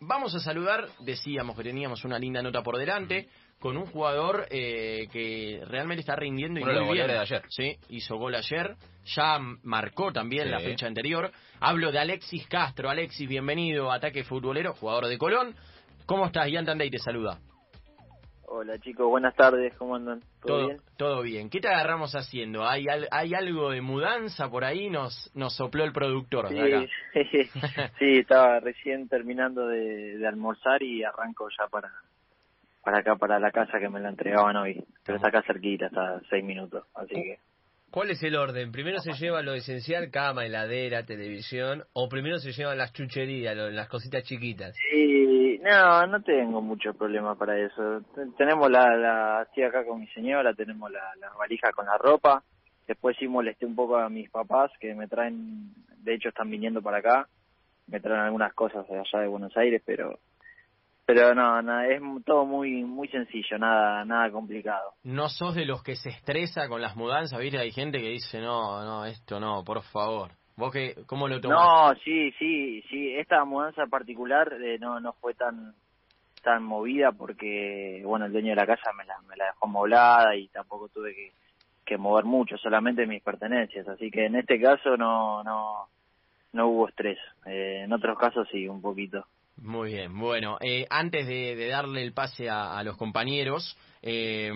vamos 0.00 0.34
a 0.34 0.40
saludar, 0.40 0.88
decíamos 1.00 1.56
que 1.56 1.62
teníamos 1.62 2.04
una 2.04 2.18
linda 2.18 2.42
nota 2.42 2.62
por 2.62 2.78
delante, 2.78 3.28
con 3.58 3.76
un 3.76 3.86
jugador 3.86 4.46
eh, 4.50 5.06
que 5.12 5.62
realmente 5.66 6.00
está 6.00 6.16
rindiendo 6.16 6.58
y 6.60 6.64
muy 6.64 6.94
bien. 6.94 7.06
De 7.06 7.18
ayer. 7.18 7.42
Sí, 7.48 7.76
hizo 7.88 8.16
gol 8.16 8.34
ayer, 8.34 8.74
ya 9.14 9.38
marcó 9.62 10.12
también 10.12 10.50
la 10.50 10.58
fecha 10.58 10.86
anterior. 10.86 11.30
Hablo 11.60 11.92
de 11.92 12.00
Alexis 12.00 12.46
Castro. 12.48 12.90
Alexis, 12.90 13.28
bienvenido, 13.28 13.92
ataque 13.92 14.24
futbolero, 14.24 14.74
jugador 14.74 15.06
de 15.06 15.16
Colón. 15.16 15.54
¿Cómo 16.06 16.26
estás? 16.26 16.48
Ian 16.48 16.66
Tandey 16.66 16.90
te 16.90 16.98
saluda. 16.98 17.38
Hola 18.54 18.78
chicos, 18.78 19.08
buenas 19.08 19.34
tardes, 19.34 19.74
¿cómo 19.78 19.96
andan? 19.96 20.20
¿Todo, 20.42 20.66
bien? 20.66 20.80
Todo 20.98 21.22
bien. 21.22 21.48
¿Qué 21.48 21.58
te 21.58 21.68
agarramos 21.68 22.14
haciendo? 22.14 22.68
¿Hay, 22.68 22.84
hay 23.10 23.32
algo 23.32 23.70
de 23.70 23.80
mudanza 23.80 24.50
por 24.50 24.62
ahí? 24.62 24.90
Nos, 24.90 25.34
nos 25.34 25.56
sopló 25.56 25.84
el 25.84 25.92
productor. 25.94 26.50
Sí, 26.50 26.58
sí, 27.98 28.18
estaba 28.18 28.60
recién 28.60 29.08
terminando 29.08 29.66
de, 29.68 30.22
almorzar 30.28 30.82
y 30.82 31.02
arranco 31.02 31.48
ya 31.58 31.66
para, 31.68 31.90
para 32.84 32.98
acá, 32.98 33.16
para 33.16 33.38
la 33.38 33.50
casa 33.52 33.78
que 33.80 33.88
me 33.88 34.00
la 34.00 34.10
entregaban 34.10 34.54
hoy. 34.56 34.84
Pero 35.02 35.16
está 35.16 35.28
acá 35.28 35.42
cerquita, 35.46 35.86
está 35.86 36.20
seis 36.28 36.44
minutos, 36.44 36.84
así 36.94 37.14
que... 37.14 37.38
¿Cuál 37.92 38.10
es 38.10 38.22
el 38.22 38.36
orden? 38.36 38.72
¿Primero 38.72 39.00
se 39.00 39.12
lleva 39.12 39.42
lo 39.42 39.52
esencial, 39.52 40.10
cama, 40.10 40.46
heladera, 40.46 41.04
televisión? 41.04 41.84
¿O 41.92 42.08
primero 42.08 42.38
se 42.38 42.52
llevan 42.52 42.78
las 42.78 42.90
chucherías, 42.94 43.54
las 43.54 43.86
cositas 43.86 44.24
chiquitas? 44.24 44.74
Sí, 44.90 45.60
no, 45.62 46.06
no 46.06 46.22
tengo 46.22 46.62
mucho 46.62 46.94
problema 46.94 47.34
para 47.36 47.58
eso. 47.60 48.00
Tenemos 48.38 48.70
la, 48.70 48.96
la 48.96 49.42
estoy 49.42 49.64
acá 49.64 49.84
con 49.84 50.00
mi 50.00 50.06
señora, 50.08 50.54
tenemos 50.54 50.90
la, 50.90 51.02
la 51.20 51.34
valija 51.38 51.70
con 51.72 51.84
la 51.84 51.98
ropa. 51.98 52.42
Después 52.88 53.14
sí 53.18 53.28
molesté 53.28 53.66
un 53.66 53.76
poco 53.76 53.98
a 53.98 54.08
mis 54.08 54.30
papás 54.30 54.70
que 54.80 54.94
me 54.94 55.06
traen, 55.06 55.74
de 55.98 56.14
hecho 56.14 56.30
están 56.30 56.50
viniendo 56.50 56.80
para 56.80 56.96
acá. 56.96 57.28
Me 57.88 58.00
traen 58.00 58.20
algunas 58.20 58.54
cosas 58.54 58.88
de 58.88 58.98
allá 59.00 59.20
de 59.20 59.28
Buenos 59.28 59.54
Aires, 59.54 59.82
pero 59.84 60.18
pero 61.06 61.34
no, 61.34 61.62
no, 61.62 61.80
es 61.80 62.00
todo 62.24 62.44
muy 62.44 62.84
muy 62.84 63.08
sencillo, 63.08 63.58
nada 63.58 64.04
nada 64.04 64.30
complicado. 64.30 64.92
¿No 65.04 65.28
sos 65.28 65.54
de 65.54 65.66
los 65.66 65.82
que 65.82 65.96
se 65.96 66.10
estresa 66.10 66.68
con 66.68 66.80
las 66.80 66.96
mudanzas? 66.96 67.40
¿Viste? 67.40 67.58
Hay 67.58 67.72
gente 67.72 67.98
que 68.00 68.08
dice, 68.08 68.40
no, 68.40 68.84
no, 68.84 69.04
esto 69.04 69.40
no, 69.40 69.64
por 69.64 69.82
favor. 69.82 70.32
¿Vos 70.56 70.72
qué, 70.72 70.94
cómo 71.06 71.28
lo 71.28 71.40
tomás? 71.40 71.58
No, 71.58 72.00
sí, 72.04 72.30
sí, 72.38 72.82
sí, 72.90 73.14
esta 73.16 73.44
mudanza 73.44 73.86
particular 73.86 74.52
eh, 74.62 74.78
no 74.78 75.00
no 75.00 75.14
fue 75.14 75.34
tan 75.34 75.74
tan 76.42 76.62
movida 76.62 77.12
porque, 77.12 78.02
bueno, 78.04 78.26
el 78.26 78.32
dueño 78.32 78.50
de 78.50 78.56
la 78.56 78.66
casa 78.66 78.92
me 78.92 79.04
la, 79.04 79.14
me 79.28 79.36
la 79.36 79.46
dejó 79.46 79.66
moblada 79.68 80.34
y 80.34 80.48
tampoco 80.48 80.88
tuve 80.88 81.14
que, 81.14 81.32
que 81.84 81.96
mover 81.96 82.24
mucho, 82.24 82.56
solamente 82.58 83.06
mis 83.06 83.22
pertenencias, 83.22 83.86
así 83.88 84.10
que 84.10 84.26
en 84.26 84.36
este 84.36 84.60
caso 84.60 84.96
no 84.96 85.42
no 85.42 85.86
no 86.52 86.68
hubo 86.68 86.88
estrés. 86.88 87.18
Eh, 87.46 87.82
en 87.84 87.92
otros 87.92 88.18
casos 88.18 88.46
sí, 88.50 88.68
un 88.68 88.82
poquito. 88.82 89.24
Muy 89.56 89.92
bien, 89.92 90.18
bueno, 90.18 90.58
eh, 90.60 90.86
antes 90.90 91.26
de, 91.26 91.68
darle 91.68 92.02
el 92.02 92.12
pase 92.12 92.48
a, 92.50 92.82
los 92.82 92.96
compañeros, 92.96 93.76
eh, 94.02 94.50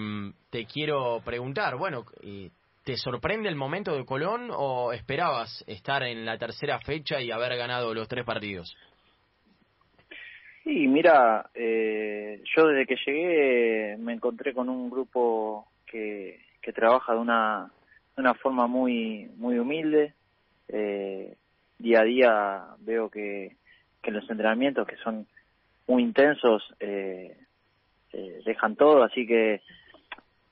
te 0.50 0.64
quiero 0.66 1.20
preguntar, 1.24 1.76
bueno, 1.76 2.04
eh, 2.22 2.50
¿te 2.84 2.96
sorprende 2.96 3.48
el 3.48 3.56
momento 3.56 3.94
de 3.96 4.04
Colón 4.04 4.48
o 4.50 4.92
esperabas 4.92 5.62
estar 5.68 6.02
en 6.02 6.24
la 6.24 6.38
tercera 6.38 6.80
fecha 6.80 7.20
y 7.20 7.30
haber 7.30 7.56
ganado 7.56 7.94
los 7.94 8.08
tres 8.08 8.24
partidos? 8.24 8.76
Sí, 10.64 10.88
mira, 10.88 11.48
yo 11.54 12.66
desde 12.66 12.86
que 12.86 12.96
llegué 13.06 13.96
me 13.98 14.14
encontré 14.14 14.52
con 14.52 14.68
un 14.68 14.90
grupo 14.90 15.68
que, 15.86 16.40
que 16.60 16.72
trabaja 16.72 17.12
de 17.12 17.20
una, 17.20 17.70
de 18.16 18.22
una 18.22 18.34
forma 18.34 18.66
muy, 18.66 19.30
muy 19.36 19.56
humilde. 19.60 20.14
día 21.78 22.00
a 22.00 22.04
día 22.04 22.64
veo 22.80 23.08
que 23.08 23.56
que 24.06 24.12
los 24.12 24.30
entrenamientos 24.30 24.86
que 24.86 24.96
son 24.98 25.26
muy 25.88 26.04
intensos 26.04 26.62
eh, 26.78 27.36
eh, 28.12 28.40
dejan 28.44 28.76
todo, 28.76 29.02
así 29.02 29.26
que 29.26 29.60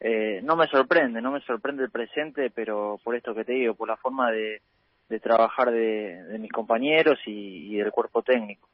eh, 0.00 0.40
no 0.42 0.56
me 0.56 0.66
sorprende, 0.66 1.22
no 1.22 1.30
me 1.30 1.40
sorprende 1.42 1.84
el 1.84 1.90
presente, 1.90 2.50
pero 2.50 2.98
por 3.04 3.14
esto 3.14 3.32
que 3.32 3.44
te 3.44 3.52
digo, 3.52 3.74
por 3.74 3.86
la 3.86 3.96
forma 3.96 4.32
de, 4.32 4.60
de 5.08 5.20
trabajar 5.20 5.70
de, 5.70 6.36
mis 6.40 6.50
compañeros 6.50 7.16
y, 7.26 7.76
del 7.76 7.92
cuerpo 7.92 8.22
técnico. 8.22 8.68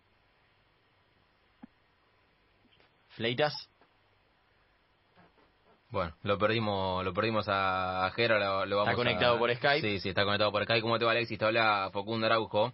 ¿Fleitas? 3.10 3.68
Bueno, 5.90 6.14
lo 6.22 6.38
perdimos, 6.38 7.04
lo 7.04 7.12
perdimos 7.12 7.46
a 7.48 8.10
Jero, 8.14 8.38
lo, 8.38 8.76
vamos 8.76 8.88
¿Está 8.88 8.94
conectado 8.94 9.38
por 9.38 9.54
Skype? 9.54 9.86
Sí, 9.86 10.00
sí, 10.00 10.08
está 10.08 10.24
conectado 10.24 10.52
por 10.52 10.64
Skype. 10.64 10.80
¿Cómo 10.80 10.98
te 10.98 11.04
va, 11.04 11.10
Alexis? 11.10 11.38
Te 11.38 11.44
habla 11.44 11.90
Facundo 11.92 12.26
Araujo. 12.26 12.72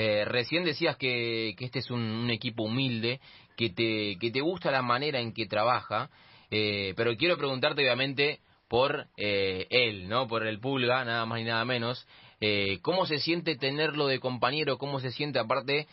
Eh, 0.00 0.24
recién 0.24 0.62
decías 0.62 0.96
que, 0.96 1.56
que 1.58 1.64
este 1.64 1.80
es 1.80 1.90
un, 1.90 2.30
equipo 2.30 2.62
humilde, 2.62 3.18
que 3.56 3.70
te, 3.70 4.16
que 4.20 4.30
te 4.30 4.40
gusta 4.40 4.70
la 4.70 4.80
manera 4.80 5.18
en 5.18 5.32
que 5.32 5.46
trabaja, 5.46 6.08
eh, 6.52 6.94
pero 6.96 7.16
quiero 7.16 7.36
preguntarte 7.36 7.82
obviamente 7.82 8.38
por 8.68 9.08
eh, 9.16 9.66
él, 9.70 10.08
¿no? 10.08 10.28
Por 10.28 10.46
el 10.46 10.60
Pulga, 10.60 11.04
nada 11.04 11.26
más 11.26 11.40
y 11.40 11.44
nada 11.44 11.64
menos. 11.64 12.06
Eh, 12.40 12.78
¿Cómo 12.82 13.06
se 13.06 13.18
siente 13.18 13.56
tenerlo 13.56 14.06
de 14.06 14.20
compañero? 14.20 14.78
¿Cómo 14.78 15.00
se 15.00 15.10
siente 15.10 15.40
aparte 15.40 15.88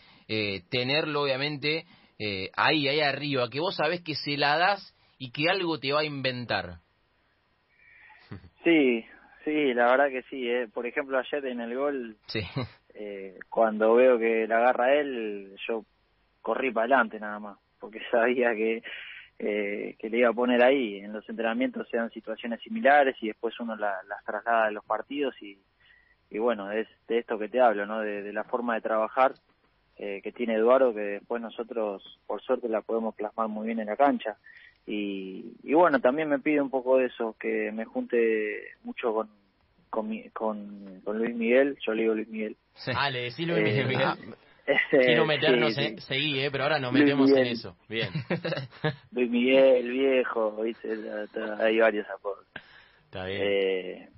tenerlo 0.70 1.22
obviamente 1.22 1.84
ahí, 2.54 2.86
ahí 2.86 3.00
arriba? 3.00 3.50
Que 3.50 3.58
vos 3.58 3.74
sabés 3.74 4.02
que 4.02 4.14
se 4.14 4.36
la 4.36 4.56
das 4.56 4.94
y 5.18 5.32
que 5.32 5.50
algo 5.50 5.80
te 5.80 5.92
va 5.92 6.02
a 6.02 6.04
inventar. 6.04 6.78
Sí, 8.62 9.04
sí, 9.46 9.72
la 9.72 9.86
verdad 9.86 10.08
que 10.10 10.22
sí. 10.24 10.46
Por 10.74 10.86
ejemplo, 10.86 11.18
ayer 11.18 11.46
en 11.46 11.60
el 11.60 11.74
gol 11.74 12.16
sí 12.26 12.40
eh, 12.98 13.38
cuando 13.50 13.94
veo 13.94 14.18
que 14.18 14.46
la 14.46 14.56
agarra 14.56 14.94
él, 14.94 15.54
yo 15.68 15.84
corrí 16.40 16.70
para 16.70 16.84
adelante 16.84 17.20
nada 17.20 17.38
más, 17.38 17.58
porque 17.78 18.00
sabía 18.10 18.54
que, 18.54 18.82
eh, 19.38 19.96
que 19.98 20.08
le 20.08 20.18
iba 20.18 20.30
a 20.30 20.34
poner 20.34 20.62
ahí. 20.62 20.96
En 20.96 21.12
los 21.12 21.28
entrenamientos 21.28 21.88
sean 21.90 22.10
situaciones 22.10 22.60
similares 22.62 23.16
y 23.20 23.28
después 23.28 23.58
uno 23.60 23.76
las 23.76 24.02
traslada 24.24 24.66
a 24.66 24.70
los 24.70 24.84
partidos 24.84 25.34
y, 25.42 25.58
y 26.30 26.38
bueno, 26.38 26.72
es 26.72 26.88
de 27.06 27.18
esto 27.18 27.38
que 27.38 27.48
te 27.48 27.60
hablo, 27.60 27.86
¿no? 27.86 28.00
De, 28.00 28.32
la 28.32 28.44
forma 28.44 28.74
de 28.74 28.80
trabajar 28.80 29.34
eh, 29.98 30.20
que 30.22 30.32
tiene 30.32 30.54
Eduardo, 30.54 30.94
que 30.94 31.00
después 31.00 31.42
nosotros, 31.42 32.18
por 32.26 32.40
suerte, 32.42 32.68
la 32.68 32.80
podemos 32.80 33.14
plasmar 33.14 33.48
muy 33.48 33.66
bien 33.66 33.80
en 33.80 33.86
la 33.86 33.96
cancha. 33.96 34.36
Y, 34.86 35.56
y 35.64 35.74
bueno, 35.74 36.00
también 36.00 36.28
me 36.28 36.38
pide 36.38 36.60
un 36.60 36.70
poco 36.70 36.98
de 36.98 37.06
eso, 37.06 37.34
que 37.40 37.72
me 37.72 37.84
junte 37.84 38.74
mucho 38.84 39.12
con, 39.12 39.28
con, 39.90 40.12
con, 40.32 41.18
Luis 41.18 41.34
Miguel, 41.34 41.76
yo 41.84 41.92
le 41.92 42.02
digo 42.02 42.14
Luis 42.14 42.28
Miguel. 42.28 42.56
Ah, 42.94 43.10
le 43.10 43.22
decís 43.22 43.46
Luis 43.46 43.62
Miguel. 43.62 43.90
Eh, 43.90 44.04
ah, 44.04 44.16
quiero 44.90 45.26
meternos, 45.26 45.76
en, 45.78 46.00
seguí, 46.00 46.38
eh, 46.40 46.50
pero 46.50 46.64
ahora 46.64 46.78
nos 46.78 46.92
metemos 46.92 47.30
en 47.30 47.46
eso. 47.46 47.76
Bien. 47.88 48.10
Luis 49.12 49.30
Miguel, 49.30 49.90
viejo, 49.90 50.62
¿viste? 50.62 50.88
hay 51.58 51.78
varios 51.78 52.08
apodos. 52.08 52.46
Está 53.06 53.26
bien. 53.26 53.42
Eh, 53.42 54.08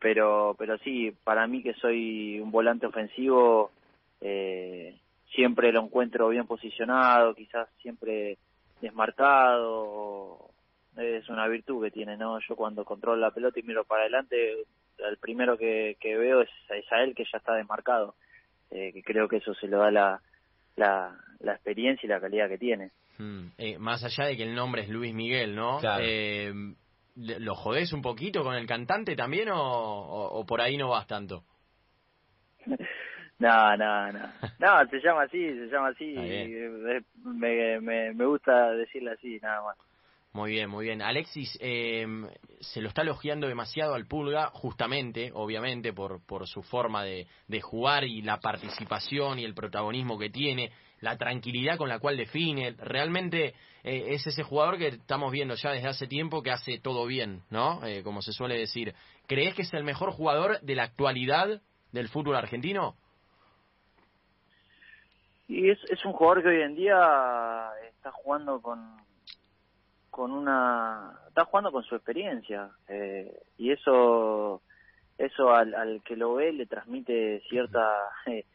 pero, 0.00 0.54
pero 0.58 0.76
sí, 0.78 1.12
para 1.24 1.46
mí 1.46 1.62
que 1.62 1.74
soy 1.74 2.40
un 2.40 2.50
volante 2.50 2.86
ofensivo, 2.86 3.70
eh, 4.20 4.98
siempre 5.34 5.72
lo 5.72 5.84
encuentro 5.84 6.28
bien 6.28 6.46
posicionado, 6.46 7.34
quizás 7.34 7.68
siempre 7.80 8.38
desmarcado, 8.80 10.50
es 10.96 11.28
una 11.28 11.46
virtud 11.48 11.84
que 11.84 11.90
tiene, 11.90 12.16
¿no? 12.16 12.38
Yo 12.40 12.56
cuando 12.56 12.84
controlo 12.84 13.20
la 13.20 13.30
pelota 13.30 13.60
y 13.60 13.62
miro 13.62 13.84
para 13.84 14.02
adelante, 14.02 14.64
el 14.98 15.16
primero 15.18 15.56
que, 15.58 15.96
que 16.00 16.16
veo 16.16 16.42
es, 16.42 16.50
a 16.90 17.02
él 17.02 17.14
que 17.14 17.24
ya 17.30 17.38
está 17.38 17.54
desmarcado, 17.54 18.14
eh, 18.70 18.92
que 18.92 19.02
creo 19.02 19.28
que 19.28 19.36
eso 19.36 19.54
se 19.54 19.68
lo 19.68 19.78
da 19.78 19.90
la, 19.90 20.20
la, 20.76 21.16
la 21.40 21.52
experiencia 21.52 22.06
y 22.06 22.10
la 22.10 22.20
calidad 22.20 22.48
que 22.48 22.58
tiene. 22.58 22.90
Hmm. 23.18 23.48
Eh, 23.58 23.78
más 23.78 24.04
allá 24.04 24.26
de 24.26 24.36
que 24.36 24.42
el 24.42 24.54
nombre 24.54 24.82
es 24.82 24.88
Luis 24.88 25.14
Miguel, 25.14 25.54
¿no? 25.54 25.80
Eh, 26.00 26.52
¿Lo 27.16 27.54
jodés 27.54 27.92
un 27.94 28.02
poquito 28.02 28.42
con 28.42 28.54
el 28.54 28.66
cantante 28.66 29.16
también 29.16 29.48
o, 29.50 29.58
o, 29.58 30.44
por 30.44 30.60
ahí 30.60 30.76
no 30.76 30.90
vas 30.90 31.06
tanto? 31.06 31.44
No, 33.38 33.76
no, 33.76 34.12
no. 34.12 34.20
No, 34.58 34.88
se 34.88 35.00
llama 35.00 35.22
así, 35.22 35.38
se 35.38 35.66
llama 35.66 35.88
así. 35.88 36.14
Me, 37.24 37.80
me, 37.80 38.12
me 38.14 38.26
gusta 38.26 38.70
decirle 38.72 39.12
así, 39.12 39.38
nada 39.42 39.62
más. 39.62 39.76
Muy 40.36 40.50
bien, 40.50 40.68
muy 40.68 40.84
bien. 40.84 41.00
Alexis, 41.00 41.56
eh, 41.62 42.06
se 42.60 42.82
lo 42.82 42.88
está 42.88 43.00
elogiando 43.00 43.48
demasiado 43.48 43.94
al 43.94 44.06
Pulga, 44.06 44.50
justamente, 44.52 45.30
obviamente, 45.32 45.94
por, 45.94 46.20
por 46.26 46.46
su 46.46 46.62
forma 46.62 47.04
de, 47.04 47.26
de, 47.48 47.60
jugar 47.62 48.04
y 48.04 48.20
la 48.20 48.38
participación 48.38 49.38
y 49.38 49.44
el 49.44 49.54
protagonismo 49.54 50.18
que 50.18 50.28
tiene, 50.28 50.72
la 51.00 51.16
tranquilidad 51.16 51.78
con 51.78 51.88
la 51.88 52.00
cual 52.00 52.18
define. 52.18 52.72
Realmente 52.72 53.54
eh, 53.82 54.08
es 54.08 54.26
ese 54.26 54.42
jugador 54.42 54.76
que 54.76 54.88
estamos 54.88 55.32
viendo 55.32 55.54
ya 55.54 55.70
desde 55.70 55.88
hace 55.88 56.06
tiempo 56.06 56.42
que 56.42 56.50
hace 56.50 56.78
todo 56.80 57.06
bien, 57.06 57.40
¿no? 57.48 57.82
Eh, 57.86 58.02
como 58.02 58.20
se 58.20 58.32
suele 58.32 58.58
decir. 58.58 58.94
¿Crees 59.26 59.54
que 59.54 59.62
es 59.62 59.72
el 59.72 59.84
mejor 59.84 60.12
jugador 60.12 60.60
de 60.60 60.74
la 60.74 60.82
actualidad 60.82 61.62
del 61.92 62.08
fútbol 62.08 62.36
argentino? 62.36 62.94
Y 65.48 65.70
es, 65.70 65.78
es 65.90 66.04
un 66.04 66.12
jugador 66.12 66.42
que 66.42 66.48
hoy 66.48 66.62
en 66.62 66.74
día 66.74 67.70
está 67.88 68.10
jugando 68.12 68.60
con 68.60 68.96
con 70.10 70.32
una 70.32 71.12
está 71.28 71.44
jugando 71.44 71.70
con 71.70 71.84
su 71.84 71.94
experiencia 71.94 72.70
eh, 72.88 73.38
y 73.58 73.70
eso 73.70 74.62
eso 75.18 75.54
al, 75.54 75.74
al, 75.74 76.02
que 76.02 76.16
lo 76.16 76.34
ve 76.34 76.52
le 76.52 76.64
transmite 76.64 77.42
cierta 77.48 77.92
eh, 78.26 78.46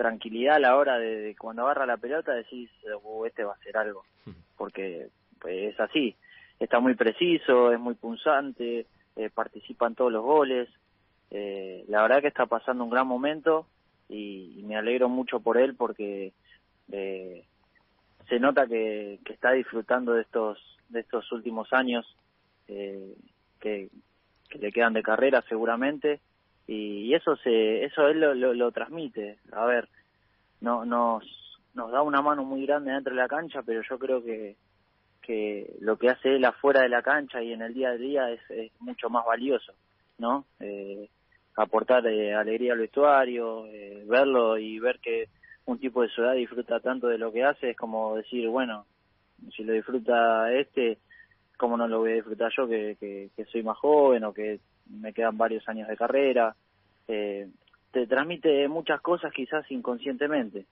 tranquilidad 0.00 0.56
a 0.56 0.60
la 0.60 0.76
hora 0.78 0.98
de, 0.98 1.36
cuando 1.38 1.62
agarra 1.62 1.84
la 1.84 1.98
pelota 1.98 2.32
decís, 2.32 2.70
uh, 3.02 3.26
este 3.26 3.44
va 3.44 3.52
a 3.52 3.56
hacer 3.56 3.76
algo, 3.76 4.02
porque 4.56 5.08
pues, 5.38 5.74
es 5.74 5.78
así, 5.78 6.16
está 6.58 6.80
muy 6.80 6.94
preciso, 6.94 7.70
es 7.70 7.78
muy 7.78 7.92
punzante, 7.96 8.86
eh, 9.16 9.28
participa 9.28 9.86
en 9.86 9.94
todos 9.94 10.10
los 10.10 10.24
goles, 10.24 10.70
eh, 11.30 11.84
la 11.88 12.00
verdad 12.00 12.22
que 12.22 12.28
está 12.28 12.46
pasando 12.46 12.82
un 12.82 12.88
gran 12.88 13.06
momento 13.06 13.66
y, 14.10 14.62
me 14.64 14.76
alegro 14.76 15.08
mucho 15.08 15.40
por 15.40 15.58
él 15.58 15.74
porque 15.74 16.32
eh, 16.92 17.44
se 18.28 18.38
nota 18.38 18.66
que, 18.66 19.18
que, 19.24 19.32
está 19.32 19.52
disfrutando 19.52 20.12
de 20.12 20.22
estos 20.22 20.58
de 20.88 21.00
estos 21.00 21.30
últimos 21.32 21.72
años 21.72 22.04
eh, 22.68 23.14
que, 23.60 23.88
que 24.48 24.58
le 24.58 24.72
quedan 24.72 24.92
de 24.92 25.02
carrera 25.02 25.42
seguramente 25.48 26.20
y, 26.66 27.14
eso 27.14 27.36
se 27.36 27.84
eso 27.84 28.06
él 28.08 28.20
lo, 28.20 28.54
lo, 28.54 28.70
transmite. 28.72 29.38
A 29.52 29.64
ver 29.64 29.88
no 30.60 30.84
nos 30.84 31.24
nos 31.74 31.90
da 31.90 32.02
una 32.02 32.20
mano 32.20 32.44
muy 32.44 32.66
grande 32.66 32.92
dentro 32.92 33.14
de 33.14 33.20
la 33.20 33.28
cancha 33.28 33.62
pero 33.62 33.82
yo 33.88 33.98
creo 33.98 34.22
que 34.22 34.56
que 35.22 35.76
lo 35.80 35.96
que 35.96 36.08
hace 36.08 36.36
él 36.36 36.44
afuera 36.44 36.82
de 36.82 36.88
la 36.88 37.02
cancha 37.02 37.42
y 37.42 37.52
en 37.52 37.62
el 37.62 37.74
día 37.74 37.90
a 37.90 37.96
día 37.96 38.30
es, 38.30 38.40
es 38.50 38.72
mucho 38.80 39.08
más 39.08 39.24
valioso 39.24 39.72
no 40.18 40.44
eh, 40.58 41.08
aportar 41.62 42.06
eh, 42.06 42.34
alegría 42.34 42.72
al 42.72 42.80
vestuario 42.80 43.66
eh, 43.66 44.04
verlo 44.06 44.58
y 44.58 44.78
ver 44.78 44.98
que 45.00 45.28
un 45.66 45.78
tipo 45.78 46.02
de 46.02 46.08
su 46.08 46.22
edad 46.22 46.34
disfruta 46.34 46.80
tanto 46.80 47.06
de 47.06 47.18
lo 47.18 47.32
que 47.32 47.44
hace 47.44 47.70
es 47.70 47.76
como 47.76 48.16
decir 48.16 48.48
bueno 48.48 48.86
si 49.56 49.64
lo 49.64 49.72
disfruta 49.72 50.52
este 50.52 50.98
cómo 51.56 51.76
no 51.76 51.86
lo 51.86 52.00
voy 52.00 52.12
a 52.12 52.14
disfrutar 52.16 52.50
yo 52.56 52.66
que, 52.66 52.96
que 52.98 53.44
soy 53.46 53.62
más 53.62 53.76
joven 53.78 54.24
o 54.24 54.32
que 54.32 54.60
me 54.90 55.12
quedan 55.12 55.36
varios 55.36 55.66
años 55.68 55.88
de 55.88 55.96
carrera, 55.96 56.54
eh, 57.08 57.48
te 57.92 58.06
transmite 58.06 58.68
muchas 58.68 59.00
cosas 59.00 59.32
quizás 59.32 59.68
inconscientemente. 59.70 60.66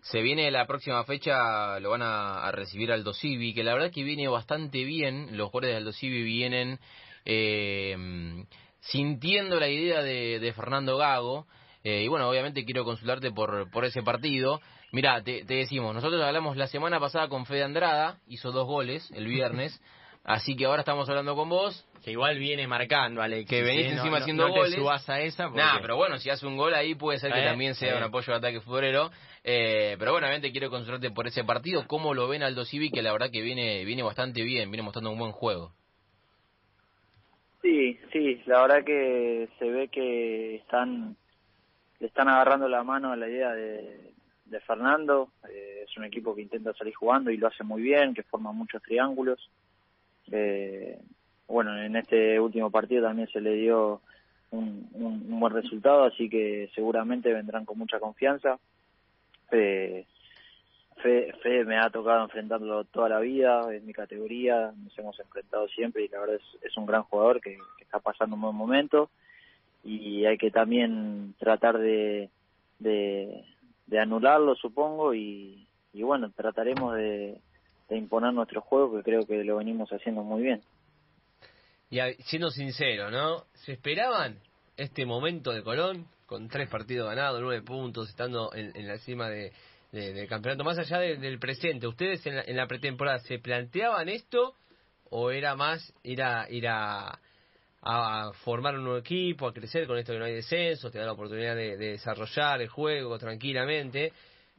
Se 0.00 0.22
viene 0.22 0.50
la 0.50 0.66
próxima 0.66 1.04
fecha, 1.04 1.78
lo 1.80 1.90
van 1.90 2.02
a, 2.02 2.50
recibir 2.52 2.92
Aldo 2.92 3.12
Civi, 3.12 3.52
que 3.52 3.64
la 3.64 3.74
verdad 3.74 3.90
que 3.92 4.04
viene 4.04 4.28
bastante 4.28 4.84
bien, 4.84 5.36
los 5.36 5.50
jugadores 5.50 5.70
de 5.70 5.76
Aldo 5.76 5.92
Civi 5.92 6.22
vienen 6.22 6.78
eh, 7.24 8.44
sintiendo 8.80 9.58
la 9.58 9.68
idea 9.68 10.02
de, 10.02 10.52
Fernando 10.54 10.96
Gago, 10.96 11.46
eh, 11.84 12.02
y 12.02 12.08
bueno, 12.08 12.28
obviamente 12.28 12.64
quiero 12.64 12.84
consultarte 12.84 13.30
por, 13.30 13.70
por 13.70 13.84
ese 13.84 14.02
partido. 14.02 14.60
Mira, 14.92 15.22
te, 15.22 15.44
te, 15.44 15.54
decimos, 15.54 15.94
nosotros 15.94 16.22
hablamos 16.22 16.56
la 16.56 16.66
semana 16.66 16.98
pasada 16.98 17.28
con 17.28 17.46
Fede 17.46 17.64
Andrada, 17.64 18.18
hizo 18.26 18.52
dos 18.52 18.66
goles 18.66 19.10
el 19.12 19.26
viernes, 19.26 19.80
Así 20.28 20.56
que 20.56 20.66
ahora 20.66 20.80
estamos 20.80 21.08
hablando 21.08 21.34
con 21.34 21.48
vos. 21.48 21.86
Que 22.04 22.10
igual 22.12 22.38
viene 22.38 22.66
marcando, 22.66 23.22
Alex. 23.22 23.48
Que 23.48 23.62
venís 23.62 23.92
encima 23.92 24.18
haciendo 24.18 24.46
no, 24.46 24.54
goles. 24.54 24.74
subas 24.74 25.08
a 25.08 25.20
esa. 25.20 25.48
Nah, 25.48 25.80
pero 25.80 25.96
bueno, 25.96 26.18
si 26.18 26.28
hace 26.28 26.46
un 26.46 26.58
gol 26.58 26.74
ahí 26.74 26.94
puede 26.94 27.18
ser 27.18 27.32
que 27.32 27.40
eh, 27.40 27.46
también 27.46 27.74
sea 27.74 27.96
un 27.96 28.02
apoyo 28.02 28.32
de 28.34 28.38
ataque 28.38 28.60
futbolero. 28.60 29.10
Eh, 29.42 29.96
pero 29.98 30.12
bueno, 30.12 30.26
obviamente 30.26 30.52
quiero 30.52 30.68
consultarte 30.68 31.10
por 31.10 31.26
ese 31.26 31.44
partido. 31.44 31.86
¿Cómo 31.86 32.12
lo 32.12 32.28
ven 32.28 32.42
Aldo 32.42 32.66
Civi? 32.66 32.90
Que 32.90 33.00
la 33.00 33.12
verdad 33.12 33.30
que 33.32 33.40
viene, 33.40 33.86
viene 33.86 34.02
bastante 34.02 34.42
bien, 34.42 34.70
viene 34.70 34.82
mostrando 34.82 35.10
un 35.10 35.18
buen 35.18 35.32
juego. 35.32 35.72
Sí, 37.62 37.98
sí, 38.12 38.40
la 38.46 38.62
verdad 38.62 38.84
que 38.84 39.48
se 39.58 39.70
ve 39.70 39.88
que 39.88 40.56
están 40.56 41.16
le 42.00 42.06
están 42.06 42.28
agarrando 42.28 42.68
la 42.68 42.84
mano 42.84 43.10
a 43.10 43.16
la 43.16 43.28
idea 43.28 43.52
de, 43.52 44.12
de 44.44 44.60
Fernando. 44.60 45.30
Eh, 45.48 45.84
es 45.88 45.96
un 45.96 46.04
equipo 46.04 46.34
que 46.34 46.42
intenta 46.42 46.72
salir 46.74 46.94
jugando 46.94 47.30
y 47.30 47.36
lo 47.36 47.48
hace 47.48 47.64
muy 47.64 47.82
bien, 47.82 48.14
que 48.14 48.22
forma 48.22 48.52
muchos 48.52 48.82
triángulos. 48.82 49.50
Eh, 50.30 50.98
bueno, 51.48 51.76
en 51.80 51.96
este 51.96 52.38
último 52.38 52.70
partido 52.70 53.04
también 53.04 53.28
se 53.28 53.40
le 53.40 53.54
dio 53.54 54.00
un, 54.50 54.88
un, 54.92 55.40
buen 55.40 55.52
resultado, 55.52 56.04
así 56.04 56.28
que 56.28 56.70
seguramente 56.74 57.32
vendrán 57.32 57.64
con 57.64 57.78
mucha 57.78 57.98
confianza. 57.98 58.58
Eh, 59.50 60.06
Fe, 61.02 61.64
me 61.64 61.78
ha 61.78 61.90
tocado 61.90 62.24
enfrentarlo 62.24 62.84
toda 62.84 63.08
la 63.08 63.20
vida, 63.20 63.72
es 63.74 63.82
mi 63.82 63.92
categoría, 63.92 64.72
nos 64.76 64.98
hemos 64.98 65.18
enfrentado 65.20 65.68
siempre 65.68 66.04
y 66.04 66.08
la 66.08 66.20
verdad 66.20 66.36
es, 66.36 66.62
es 66.62 66.76
un 66.76 66.86
gran 66.86 67.02
jugador 67.04 67.40
que, 67.40 67.58
está 67.80 68.00
pasando 68.00 68.36
un 68.36 68.42
buen 68.42 68.54
momento 68.54 69.08
y 69.82 70.26
hay 70.26 70.36
que 70.36 70.50
también 70.50 71.34
tratar 71.38 71.78
de, 71.78 72.28
de, 72.78 73.44
de 73.86 73.98
anularlo, 73.98 74.54
supongo, 74.56 75.14
y, 75.14 75.66
y 75.94 76.02
bueno, 76.02 76.30
trataremos 76.36 76.94
de, 76.96 77.40
de 77.88 77.96
imponer 77.96 78.32
nuestro 78.34 78.60
juego, 78.60 78.96
que 78.96 79.02
creo 79.02 79.26
que 79.26 79.42
lo 79.44 79.56
venimos 79.56 79.90
haciendo 79.90 80.22
muy 80.22 80.42
bien. 80.42 80.60
Y 81.90 81.98
siendo 82.24 82.50
sincero, 82.50 83.10
¿no? 83.10 83.44
¿Se 83.54 83.72
esperaban 83.72 84.38
este 84.76 85.06
momento 85.06 85.52
de 85.52 85.62
Colón, 85.62 86.06
con 86.26 86.48
tres 86.48 86.68
partidos 86.68 87.08
ganados, 87.08 87.40
nueve 87.40 87.62
puntos, 87.62 88.10
estando 88.10 88.52
en, 88.54 88.86
la 88.86 88.98
cima 88.98 89.30
de, 89.30 89.52
del 89.92 90.28
campeonato, 90.28 90.64
más 90.64 90.78
allá 90.78 90.98
del 90.98 91.38
presente? 91.38 91.86
¿Ustedes 91.86 92.24
en 92.26 92.56
la, 92.56 92.66
pretemporada 92.66 93.18
se 93.20 93.38
planteaban 93.38 94.08
esto 94.08 94.54
o 95.10 95.30
era 95.30 95.56
más 95.56 95.94
ir 96.02 96.22
a, 96.22 96.50
ir 96.50 96.68
a, 96.68 97.18
a 97.82 98.32
formar 98.44 98.74
un 98.74 98.84
nuevo 98.84 98.98
equipo, 98.98 99.46
a 99.46 99.52
crecer 99.52 99.86
con 99.86 99.98
esto 99.98 100.12
que 100.12 100.18
no 100.18 100.24
hay 100.26 100.34
descenso, 100.34 100.90
te 100.90 100.98
da 100.98 101.06
la 101.06 101.12
oportunidad 101.12 101.56
de 101.56 101.76
desarrollar 101.76 102.60
el 102.60 102.68
juego 102.68 103.18
tranquilamente, 103.18 104.12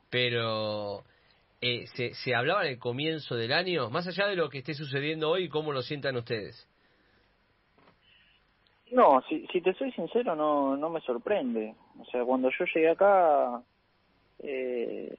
pero 0.09 1.03
eh, 1.61 1.85
se, 1.93 2.13
se 2.13 2.33
hablaba 2.33 2.65
en 2.65 2.71
el 2.71 2.79
comienzo 2.79 3.35
del 3.35 3.53
año, 3.53 3.89
más 3.89 4.07
allá 4.07 4.27
de 4.27 4.35
lo 4.35 4.49
que 4.49 4.59
esté 4.59 4.73
sucediendo 4.73 5.29
hoy, 5.29 5.49
¿cómo 5.49 5.71
lo 5.71 5.81
sientan 5.81 6.15
ustedes? 6.15 6.67
No, 8.91 9.21
si, 9.29 9.45
si 9.47 9.61
te 9.61 9.73
soy 9.73 9.91
sincero, 9.91 10.35
no, 10.35 10.75
no 10.75 10.89
me 10.89 10.99
sorprende. 11.01 11.75
O 11.99 12.05
sea, 12.05 12.23
cuando 12.23 12.49
yo 12.49 12.65
llegué 12.73 12.89
acá, 12.89 13.61
eh, 14.39 15.15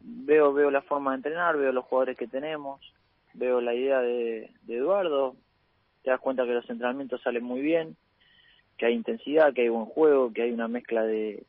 veo, 0.00 0.52
veo 0.52 0.70
la 0.70 0.82
forma 0.82 1.12
de 1.12 1.16
entrenar, 1.16 1.56
veo 1.56 1.72
los 1.72 1.84
jugadores 1.84 2.16
que 2.16 2.26
tenemos, 2.26 2.80
veo 3.34 3.60
la 3.60 3.74
idea 3.74 4.00
de, 4.00 4.50
de 4.62 4.76
Eduardo, 4.76 5.36
te 6.02 6.10
das 6.10 6.20
cuenta 6.20 6.44
que 6.44 6.52
los 6.52 6.68
entrenamientos 6.70 7.20
salen 7.22 7.44
muy 7.44 7.60
bien, 7.60 7.96
que 8.76 8.86
hay 8.86 8.94
intensidad, 8.94 9.52
que 9.52 9.62
hay 9.62 9.68
buen 9.68 9.86
juego, 9.86 10.32
que 10.32 10.42
hay 10.42 10.52
una 10.52 10.68
mezcla 10.68 11.02
de, 11.02 11.44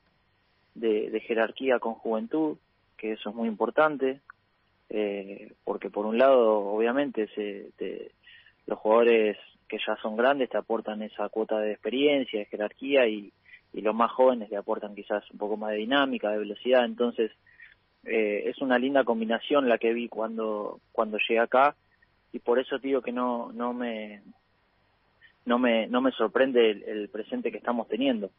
de, 0.76 1.20
jerarquía 1.22 1.80
con 1.80 1.94
juventud 1.94 2.58
que 2.98 3.12
eso 3.12 3.30
es 3.30 3.36
muy 3.36 3.48
importante, 3.48 4.22
eh, 4.90 5.54
porque 5.64 5.92
por 5.92 6.08
un 6.08 6.18
lado, 6.18 6.60
obviamente, 6.60 7.28
se, 7.36 7.72
los 8.66 8.80
jugadores 8.80 9.38
que 9.68 9.78
ya 9.86 9.96
son 9.98 10.18
grandes 10.18 10.50
te 10.50 10.58
aportan 10.58 11.04
esa 11.04 11.30
cuota 11.30 11.60
de 11.60 11.74
experiencia, 11.74 12.40
de 12.40 12.46
jerarquía 12.46 13.08
y, 13.08 13.32
y 13.78 13.82
los 13.82 13.94
más 13.94 14.12
jóvenes 14.12 14.50
le 14.50 14.58
aportan 14.58 14.96
quizás 14.96 15.24
un 15.30 15.38
poco 15.38 15.56
más 15.56 15.70
de 15.70 15.78
dinámica, 15.78 16.32
de 16.32 16.40
velocidad, 16.40 16.84
entonces 16.84 17.32
eh, 18.06 18.44
es 18.48 18.60
una 18.60 18.80
linda 18.80 19.04
combinación 19.04 19.70
la 19.70 19.78
que 19.78 19.94
vi 19.94 20.08
cuando 20.08 20.80
cuando 20.92 21.20
llegué 21.20 21.40
acá 21.40 21.76
y 22.34 22.40
por 22.40 22.58
eso 22.58 22.80
digo 22.80 23.04
que 23.04 23.12
no 23.12 23.52
no 23.54 23.74
me 23.74 24.24
no 25.46 25.60
me 25.60 25.86
no 25.86 26.02
me 26.02 26.12
sorprende 26.12 26.72
el, 26.72 27.08
presente 27.10 27.52
que 27.52 27.58
estamos 27.58 27.88
teniendo. 27.88 28.32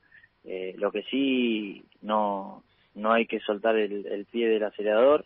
Eh, 0.45 0.75
lo 0.77 0.91
que 0.91 1.05
sí 1.05 1.85
no 2.03 2.65
no 2.97 3.13
hay 3.13 3.27
que 3.27 3.39
soltar 3.39 3.77
el, 3.77 4.27
pie 4.29 4.49
del 4.49 4.65
acelerador, 4.65 5.25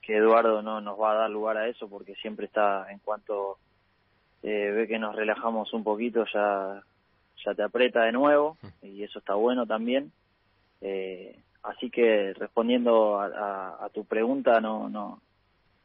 que 0.00 0.16
Eduardo 0.16 0.62
no 0.62 0.80
nos 0.80 0.98
va 0.98 1.12
a 1.12 1.16
dar 1.16 1.30
lugar 1.30 1.58
a 1.58 1.68
eso 1.68 1.90
porque 1.90 2.14
siempre 2.14 2.46
está, 2.46 2.90
en 2.90 3.00
cuanto 3.00 3.58
eh, 4.42 4.70
ve 4.74 4.88
que 4.88 4.98
nos 4.98 5.14
relajamos 5.14 5.74
un 5.74 5.84
poquito, 5.84 6.24
ya, 6.32 6.82
ya 7.44 7.54
te 7.54 7.62
aprieta 7.62 8.02
de 8.04 8.12
nuevo 8.12 8.56
y 8.82 9.02
eso 9.02 9.18
está 9.18 9.34
bueno 9.34 9.66
también. 9.66 10.12
Eh, 10.80 11.38
así 11.62 11.90
que 11.90 12.32
respondiendo 12.34 13.20
a, 13.20 13.88
tu 13.92 14.04
pregunta, 14.04 14.60
no, 14.60 14.88
no, 14.88 15.20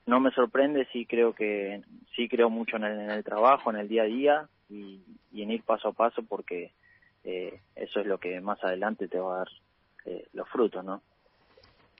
no 0.05 0.19
me 0.19 0.31
sorprende, 0.31 0.87
sí 0.91 1.05
creo 1.05 1.33
que, 1.33 1.81
sí 2.15 2.27
creo 2.27 2.49
mucho 2.49 2.77
en 2.77 2.83
el, 2.83 3.23
trabajo, 3.23 3.71
en 3.71 3.77
el 3.77 3.87
día 3.87 4.03
a 4.03 4.05
día 4.05 4.49
y, 4.69 5.01
en 5.33 5.51
ir 5.51 5.63
paso 5.63 5.89
a 5.89 5.93
paso 5.93 6.23
porque 6.23 6.71
eh, 7.23 7.61
eso 7.75 7.99
es 7.99 8.05
lo 8.05 8.17
que 8.17 8.39
más 8.41 8.63
adelante 8.63 9.07
te 9.07 9.19
va 9.19 9.35
a 9.35 9.37
dar 9.39 9.49
eh, 10.05 10.27
los 10.33 10.47
frutos, 10.49 10.83
¿no? 10.83 11.01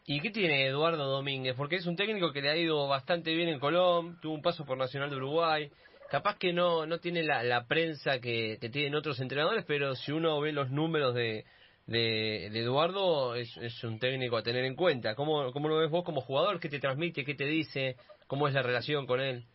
¿Y 0.06 0.20
qué 0.20 0.32
tiene 0.32 0.66
Eduardo 0.66 1.06
Domínguez? 1.06 1.56
Porque 1.56 1.76
es 1.76 1.86
un 1.86 1.96
técnico 1.96 2.32
que 2.32 2.42
le 2.42 2.50
ha 2.50 2.58
ido 2.58 2.88
bastante 2.88 3.34
bien 3.34 3.50
en 3.50 3.60
Colón, 3.60 4.20
tuvo 4.20 4.34
un 4.34 4.42
paso 4.42 4.66
por 4.66 4.78
Nacional 4.78 5.10
de 5.10 5.18
Uruguay. 5.18 5.72
Capaz 6.12 6.38
que 6.38 6.52
no, 6.52 6.86
no 6.86 7.00
tiene 7.00 7.24
la, 7.24 7.42
la 7.42 7.68
prensa 7.68 8.20
que, 8.20 8.58
que, 8.60 8.68
tienen 8.68 8.96
otros 8.96 9.22
entrenadores, 9.22 9.64
pero 9.66 9.96
si 9.96 10.12
uno 10.12 10.42
ve 10.42 10.52
los 10.52 10.70
números 10.70 11.16
de, 11.16 11.46
de, 11.88 12.48
Eduardo, 12.48 13.34
es, 13.36 13.56
es, 13.56 13.82
un 13.86 13.98
técnico 13.98 14.36
a 14.36 14.44
tener 14.44 14.66
en 14.66 14.76
cuenta. 14.76 15.16
¿Cómo, 15.16 15.54
¿Cómo 15.54 15.70
lo 15.70 15.78
ves 15.78 15.90
vos 15.90 16.04
como 16.04 16.20
jugador? 16.20 16.60
¿Qué 16.60 16.68
te 16.68 16.82
transmite? 16.82 17.24
¿Qué 17.24 17.34
te 17.34 17.46
dice? 17.46 17.96
¿Cómo 18.28 18.50
es 18.50 18.54
la 18.54 18.62
relación 18.62 19.08
con 19.08 19.22
él? 19.22 19.46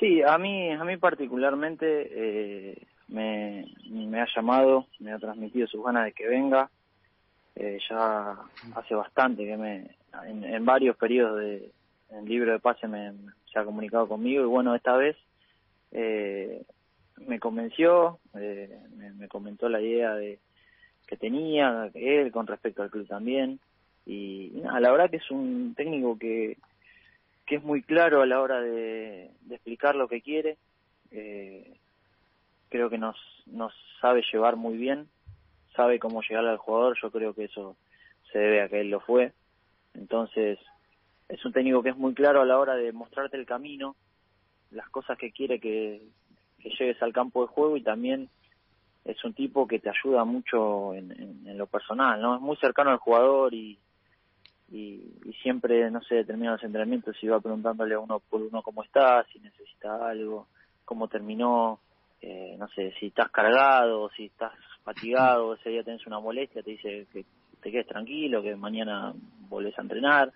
Sí, 0.00 0.22
a 0.26 0.38
mí, 0.38 0.72
a 0.72 0.84
mí 0.84 0.96
particularmente 0.96 1.86
eh, 2.10 2.86
me, 3.08 3.66
me 3.90 4.22
ha 4.22 4.26
llamado, 4.34 4.86
me 5.00 5.12
ha 5.12 5.18
transmitido 5.18 5.66
sus 5.66 5.84
ganas 5.84 6.06
de 6.06 6.12
que 6.12 6.26
venga. 6.28 6.70
Eh, 7.56 7.78
ya 7.90 8.38
hace 8.74 8.94
bastante 8.94 9.44
que 9.44 9.56
me, 9.58 9.90
en, 10.26 10.64
varios 10.64 10.96
periodos 10.96 11.40
de, 11.40 11.72
en 12.08 12.24
libro 12.24 12.52
de 12.52 12.58
pase 12.58 12.88
me, 12.88 13.12
ha 13.58 13.64
comunicado 13.64 14.08
conmigo 14.08 14.42
y 14.42 14.46
bueno, 14.46 14.74
esta 14.74 14.96
vez 14.96 15.16
eh, 15.92 16.64
me 17.18 17.38
convenció, 17.38 18.18
eh, 18.34 18.78
me, 19.16 19.28
comentó 19.28 19.68
la 19.68 19.80
idea 19.80 20.14
de, 20.14 20.38
que 21.06 21.16
tenía 21.16 21.90
él 21.94 22.30
con 22.32 22.46
respecto 22.46 22.82
al 22.82 22.90
club 22.90 23.06
también. 23.06 23.60
Y, 24.04 24.52
nada, 24.62 24.80
la 24.80 24.90
verdad 24.90 25.10
que 25.10 25.16
es 25.16 25.30
un 25.30 25.74
técnico 25.76 26.18
que, 26.18 26.58
que 27.46 27.56
es 27.56 27.62
muy 27.62 27.82
claro 27.82 28.22
a 28.22 28.26
la 28.26 28.40
hora 28.40 28.60
de, 28.60 29.30
explicar 29.50 29.94
lo 29.94 30.08
que 30.08 30.20
quiere. 30.20 30.56
Eh, 31.10 31.74
creo 32.68 32.90
que 32.90 32.98
nos, 32.98 33.16
nos 33.46 33.72
sabe 34.00 34.22
llevar 34.32 34.56
muy 34.56 34.76
bien, 34.76 35.08
sabe 35.74 35.98
cómo 35.98 36.20
llegar 36.22 36.46
al 36.46 36.58
jugador, 36.58 36.96
yo 37.00 37.10
creo 37.10 37.34
que 37.34 37.44
eso 37.44 37.76
se 38.32 38.38
debe 38.38 38.62
a 38.62 38.68
que 38.68 38.80
él 38.80 38.90
lo 38.90 39.00
fue. 39.00 39.32
Entonces, 39.94 40.58
es 41.28 41.44
un 41.44 41.52
técnico 41.52 41.82
que 41.82 41.90
es 41.90 41.96
muy 41.96 42.14
claro 42.14 42.40
a 42.40 42.46
la 42.46 42.58
hora 42.58 42.74
de 42.74 42.92
mostrarte 42.92 43.36
el 43.36 43.46
camino, 43.46 43.96
las 44.70 44.88
cosas 44.90 45.18
que 45.18 45.32
quiere 45.32 45.60
que, 45.60 46.02
que 46.60 46.70
llegues 46.70 47.00
al 47.02 47.12
campo 47.12 47.42
de 47.42 47.48
juego 47.48 47.76
y 47.76 47.82
también 47.82 48.28
es 49.04 49.24
un 49.24 49.34
tipo 49.34 49.66
que 49.66 49.78
te 49.78 49.90
ayuda 49.90 50.24
mucho 50.24 50.94
en, 50.94 51.56
lo 51.56 51.66
personal, 51.66 52.20
¿no? 52.20 52.36
Es 52.36 52.40
muy 52.40 52.56
cercano 52.56 52.90
al 52.90 52.98
jugador 52.98 53.54
y, 53.54 53.78
y, 54.70 55.00
siempre, 55.42 55.90
no 55.90 56.02
sé, 56.02 56.24
termina 56.24 56.52
los 56.52 56.64
entrenamientos 56.64 57.16
y 57.22 57.28
va 57.28 57.40
preguntándole 57.40 57.94
a 57.94 58.00
uno 58.00 58.20
por 58.20 58.42
uno 58.42 58.62
cómo 58.62 58.82
está, 58.82 59.24
si 59.32 59.38
necesita 59.38 60.08
algo, 60.08 60.48
cómo 60.84 61.06
terminó, 61.06 61.78
eh, 62.20 62.56
no 62.58 62.66
sé, 62.68 62.92
si 62.98 63.06
estás 63.06 63.30
cargado, 63.30 64.10
si 64.10 64.26
estás 64.26 64.52
fatigado, 64.82 65.54
ese 65.54 65.70
día 65.70 65.84
tenés 65.84 66.06
una 66.06 66.18
molestia, 66.18 66.62
te 66.62 66.72
dice 66.72 67.06
que 67.12 67.24
te 67.62 67.70
quedes 67.70 67.86
tranquilo, 67.86 68.42
que 68.42 68.56
mañana 68.56 69.12
volvés 69.48 69.78
a 69.78 69.82
entrenar. 69.82 70.32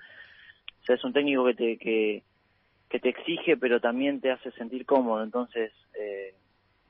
O 0.82 0.84
sea, 0.84 0.96
es 0.96 1.04
un 1.04 1.12
técnico 1.12 1.44
que 1.46 1.54
te, 1.54 1.78
que, 1.78 2.22
te 3.00 3.08
exige, 3.08 3.56
pero 3.56 3.80
también 3.80 4.20
te 4.20 4.30
hace 4.30 4.50
sentir 4.52 4.87
cómodo. 4.87 5.22
Entonces, 5.22 5.72
eh, 5.99 6.34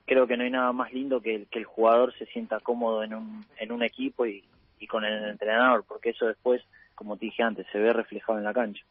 creo 0.07 0.27
que 0.27 0.37
no 0.37 0.45
hay 0.45 0.51
nada 0.51 0.73
más 0.73 0.93
lindo 0.93 1.21
que 1.21 1.47
que 1.51 1.59
el 1.59 1.65
jugador 1.65 2.15
se 2.19 2.27
sienta 2.27 2.61
cómodo 2.61 3.03
en 3.03 3.15
un, 3.15 3.45
en 3.59 3.73
un 3.73 3.83
equipo 3.83 4.27
y, 4.27 4.45
y 4.81 4.87
con 4.87 5.05
el 5.05 5.29
entrenador, 5.29 5.85
porque 5.87 6.11
eso 6.11 6.27
después, 6.27 6.63
como 6.95 7.17
te 7.17 7.27
dije 7.27 7.43
antes, 7.43 7.67
se 7.71 7.79
ve 7.79 7.93
reflejado 7.93 8.39
en 8.39 8.45
la 8.45 8.55
cancha. 8.55 8.83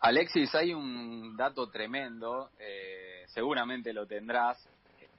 Alexis, 0.00 0.54
hay 0.54 0.72
un 0.72 1.36
dato 1.36 1.68
tremendo, 1.70 2.50
eh, 2.58 3.24
seguramente 3.26 3.92
lo 3.92 4.06
tendrás, 4.06 4.66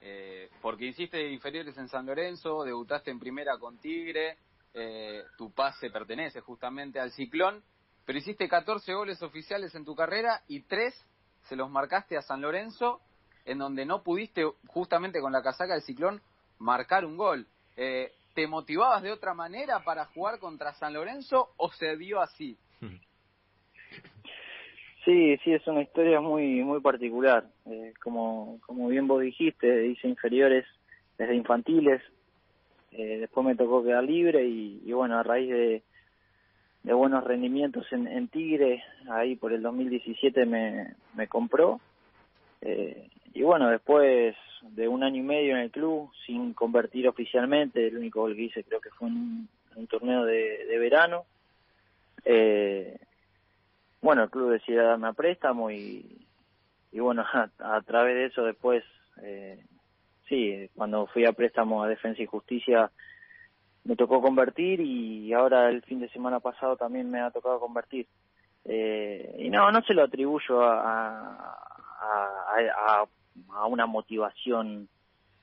eh, 0.00 0.48
porque 0.60 0.86
hiciste 0.86 1.30
inferiores 1.30 1.76
en 1.78 1.88
San 1.88 2.06
Lorenzo, 2.06 2.64
debutaste 2.64 3.10
en 3.10 3.20
primera 3.20 3.58
con 3.58 3.78
Tigre, 3.78 4.38
eh, 4.72 5.22
tu 5.36 5.52
pase 5.52 5.90
pertenece 5.90 6.40
justamente 6.40 6.98
al 6.98 7.12
Ciclón, 7.12 7.62
pero 8.10 8.18
hiciste 8.18 8.48
14 8.48 8.92
goles 8.92 9.22
oficiales 9.22 9.72
en 9.76 9.84
tu 9.84 9.94
carrera 9.94 10.40
y 10.48 10.62
tres 10.62 11.00
se 11.42 11.54
los 11.54 11.70
marcaste 11.70 12.16
a 12.16 12.22
San 12.22 12.40
Lorenzo 12.40 13.00
en 13.44 13.58
donde 13.58 13.86
no 13.86 14.02
pudiste, 14.02 14.42
justamente 14.66 15.20
con 15.20 15.30
la 15.30 15.44
casaca 15.44 15.74
del 15.74 15.82
ciclón, 15.82 16.20
marcar 16.58 17.04
un 17.04 17.16
gol. 17.16 17.46
Eh, 17.76 18.10
¿Te 18.34 18.48
motivabas 18.48 19.04
de 19.04 19.12
otra 19.12 19.32
manera 19.32 19.84
para 19.84 20.06
jugar 20.06 20.40
contra 20.40 20.72
San 20.72 20.92
Lorenzo 20.92 21.50
o 21.56 21.70
se 21.70 21.96
dio 21.96 22.20
así? 22.20 22.58
Sí, 25.04 25.36
sí, 25.44 25.52
es 25.52 25.64
una 25.68 25.82
historia 25.82 26.20
muy 26.20 26.64
muy 26.64 26.80
particular. 26.80 27.46
Eh, 27.66 27.94
como, 28.02 28.58
como 28.66 28.88
bien 28.88 29.06
vos 29.06 29.22
dijiste, 29.22 29.86
hice 29.86 30.08
inferiores 30.08 30.66
desde 31.16 31.36
infantiles, 31.36 32.02
eh, 32.90 33.18
después 33.20 33.46
me 33.46 33.54
tocó 33.54 33.84
quedar 33.84 34.02
libre 34.02 34.44
y 34.44 34.92
bueno, 34.92 35.16
a 35.16 35.22
raíz 35.22 35.48
de, 35.48 35.84
de 36.82 36.92
buenos 36.92 37.24
rendimientos 37.24 37.86
en, 37.92 38.06
en 38.06 38.28
Tigre, 38.28 38.82
ahí 39.10 39.36
por 39.36 39.52
el 39.52 39.62
2017 39.62 40.46
me, 40.46 40.94
me 41.14 41.28
compró 41.28 41.80
eh, 42.60 43.08
y 43.32 43.42
bueno, 43.42 43.70
después 43.70 44.36
de 44.62 44.88
un 44.88 45.02
año 45.02 45.16
y 45.16 45.24
medio 45.24 45.54
en 45.54 45.62
el 45.62 45.70
club, 45.70 46.10
sin 46.26 46.52
convertir 46.52 47.08
oficialmente, 47.08 47.86
el 47.86 47.96
único 47.96 48.20
gol 48.20 48.34
que 48.34 48.42
hice 48.42 48.64
creo 48.64 48.80
que 48.80 48.90
fue 48.90 49.08
un, 49.08 49.48
torneo 49.88 50.24
de, 50.24 50.78
verano. 50.78 51.24
Eh, 52.24 52.98
bueno, 54.02 54.24
el 54.24 54.30
club 54.30 54.50
decidió 54.50 54.84
darme 54.84 55.08
a 55.08 55.12
préstamo 55.12 55.70
y, 55.70 56.26
y 56.92 57.00
bueno, 57.00 57.24
a, 57.58 57.80
través 57.82 58.14
de 58.14 58.24
eso 58.26 58.44
después, 58.44 58.84
eh, 59.22 59.64
sí, 60.28 60.68
cuando 60.74 61.06
fui 61.06 61.24
a 61.24 61.32
préstamo 61.32 61.82
a 61.82 61.88
Defensa 61.88 62.22
y 62.22 62.26
Justicia 62.26 62.90
me 63.84 63.96
tocó 63.96 64.20
convertir 64.20 64.80
y 64.80 65.32
ahora 65.32 65.68
el 65.68 65.82
fin 65.82 66.00
de 66.00 66.08
semana 66.10 66.40
pasado 66.40 66.76
también 66.76 67.10
me 67.10 67.20
ha 67.20 67.30
tocado 67.30 67.58
convertir. 67.58 68.06
Eh, 68.64 69.36
y 69.38 69.50
no, 69.50 69.70
no 69.72 69.82
se 69.82 69.94
lo 69.94 70.02
atribuyo 70.04 70.62
a, 70.62 71.56
a, 72.00 73.04
a, 73.52 73.66
una 73.66 73.86
motivación 73.86 74.88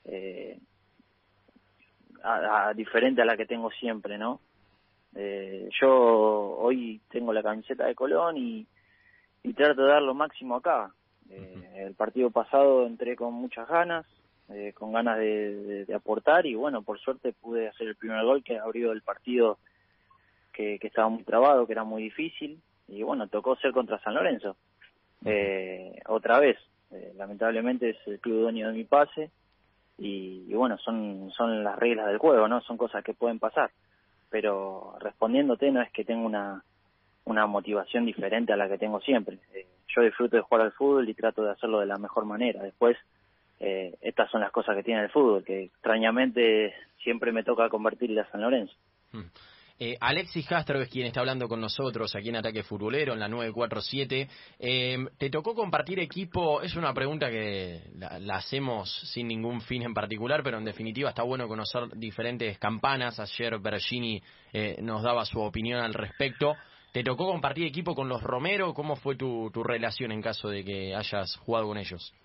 eh, 0.06 0.60
a, 2.24 2.74
diferente 2.75 3.22
a 3.22 3.25
la 3.25 3.38
que 3.38 3.46
tengo 3.46 3.72
siempre, 3.72 4.17
¿no? 4.17 4.39
Eh, 5.15 5.70
yo 5.82 5.89
hoy 5.91 7.01
tengo 7.10 7.34
la 7.34 7.41
camiseta 7.41 7.86
de 7.86 7.96
Colón 7.96 8.38
y, 8.38 8.67
y 9.44 9.53
trato 9.53 9.84
de 9.84 9.89
dar 9.89 10.01
lo 10.01 10.13
máximo 10.13 10.56
acá. 10.56 10.91
Eh, 11.29 11.86
el 11.88 11.96
partido 11.96 12.29
pasado 12.29 12.86
entré 12.86 13.15
con 13.15 13.34
muchas 13.34 13.67
ganas, 13.67 14.06
eh, 14.50 14.74
con 14.74 14.94
ganas 14.94 15.18
de, 15.18 15.86
de, 15.86 15.94
aportar 15.94 16.46
y 16.46 16.56
bueno, 16.56 16.82
por 16.82 17.00
suerte 17.00 17.34
pude 17.34 17.68
hacer 17.68 17.88
el 17.88 17.96
primer 17.96 18.24
gol 18.24 18.44
que 18.44 18.58
abrió 18.58 18.92
el 18.92 19.01
partido 19.01 19.58
que, 20.54 20.80
que 20.80 20.88
estaba 20.88 21.10
muy 21.10 21.24
trabado, 21.24 21.66
que 21.66 21.74
era 21.74 21.84
muy 21.84 22.04
difícil 22.04 22.62
y 22.88 23.04
bueno, 23.04 23.27
tocó 23.27 23.56
ser 23.58 23.72
contra 23.74 24.00
San 24.00 24.16
Lorenzo 24.16 24.56
eh, 25.25 26.00
otra 26.08 26.39
vez. 26.39 26.58
Eh, 26.92 27.13
lamentablemente 27.18 27.89
es 27.89 27.98
el 28.06 28.20
club 28.20 28.42
dueño 28.42 28.68
de 28.68 28.74
mi 28.74 28.84
pase 28.86 29.32
y, 29.98 30.54
bueno, 30.54 30.77
son, 30.77 31.32
son 31.36 31.63
las 31.63 31.77
reglas 31.77 32.08
del 32.08 32.20
juego, 32.20 32.48
¿no? 32.48 32.62
Son 32.62 32.77
cosas 32.77 33.04
que 33.04 33.13
pueden 33.13 33.39
pasar. 33.39 33.72
Pero 34.30 34.96
respondiéndote 35.00 35.72
no 35.72 35.82
es 35.82 35.92
que 35.92 36.06
tenga 36.06 36.25
una, 36.25 36.63
una 37.25 37.48
motivación 37.48 38.06
diferente 38.06 38.54
a 38.54 38.58
la 38.58 38.70
que 38.70 38.77
tengo 38.77 39.01
siempre. 39.01 39.39
Eh, 39.54 39.66
yo 39.88 40.01
disfruto 40.01 40.36
de 40.36 40.44
jugar 40.44 40.66
al 40.66 40.72
fútbol 40.74 41.10
y 41.10 41.13
trato 41.13 41.44
de 41.44 41.51
hacerlo 41.51 41.80
de 41.80 41.88
la 41.88 41.98
mejor 41.98 42.25
manera. 42.25 42.62
Después, 42.62 42.98
eh, 43.60 43.96
estas 44.02 44.30
son 44.32 44.42
las 44.42 44.52
cosas 44.52 44.76
que 44.76 44.84
tiene 44.84 45.04
el 45.04 45.10
fútbol, 45.10 45.44
que 45.44 45.64
extrañamente 45.64 46.74
siempre 47.04 47.32
me 47.32 47.44
toca 47.44 47.70
convertirle 47.70 48.22
a 48.22 48.32
San 48.32 48.42
Lorenzo. 48.42 48.74
Mm. 49.12 49.26
Eh, 49.80 49.96
Alexis 50.00 50.48
Castro 50.48 50.82
es 50.82 50.90
quien 50.90 51.06
está 51.06 51.20
hablando 51.20 51.48
con 51.48 51.62
nosotros 51.62 52.16
aquí 52.16 52.30
en 52.30 52.38
Ataque 52.38 52.64
Futbolero, 52.64 53.14
en 53.14 53.20
la 53.20 53.28
947. 53.28 54.28
Eh, 54.60 54.98
¿Te 55.20 55.30
tocó 55.30 55.54
compartir 55.54 56.00
equipo? 56.00 56.62
Es 56.64 56.76
una 56.76 56.94
pregunta 56.96 57.30
que 57.30 57.84
la, 57.96 58.36
hacemos 58.36 58.92
sin 59.14 59.28
ningún 59.28 59.62
fin 59.62 59.84
en 59.84 59.94
particular, 59.94 60.42
pero 60.44 60.58
en 60.58 60.66
definitiva 60.66 61.10
está 61.10 61.22
bueno 61.22 61.48
conocer 61.48 61.90
diferentes 61.96 62.58
campanas. 62.58 63.20
Ayer 63.20 63.60
Bergini 63.60 64.22
eh, 64.52 64.78
nos 64.82 65.04
daba 65.04 65.26
su 65.26 65.40
opinión 65.40 65.80
al 65.80 65.94
respecto. 65.94 66.56
¿Te 66.92 67.04
tocó 67.04 67.28
compartir 67.28 67.68
equipo 67.68 67.94
con 67.94 68.10
los 68.10 68.24
Romero? 68.24 68.74
¿Cómo 68.74 68.96
fue 68.96 69.16
tu, 69.16 69.52
tu 69.52 69.64
relación 69.64 70.12
en 70.12 70.24
caso 70.24 70.50
de 70.50 70.64
que 70.64 70.96
hayas 70.96 71.36
jugado 71.36 71.68
con 71.68 71.78
ellos? 71.78 72.16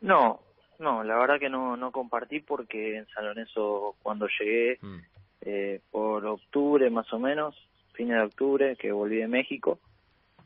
No, 0.00 0.40
no, 0.78 1.02
la 1.02 1.16
verdad 1.16 1.38
que 1.38 1.48
no, 1.48 1.76
no 1.76 1.90
compartí 1.92 2.40
porque 2.40 2.98
en 2.98 3.06
San 3.08 3.26
Lorenzo 3.26 3.96
cuando 4.02 4.28
llegué 4.38 4.78
mm 4.80 4.98
eh, 5.40 5.80
por 5.90 6.26
octubre 6.26 6.90
más 6.90 7.12
o 7.12 7.18
menos, 7.18 7.54
fines 7.92 8.16
de 8.16 8.24
octubre, 8.24 8.76
que 8.76 8.92
volví 8.92 9.16
de 9.16 9.28
México, 9.28 9.78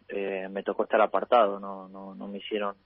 eh, 0.09 0.49
me 0.50 0.62
tocó 0.62 0.85
estar 0.85 1.00
apartado, 1.00 1.59
no, 1.59 1.88
no, 1.88 2.14
no 2.14 2.28
me 2.28 2.38
hicieron 2.38 2.76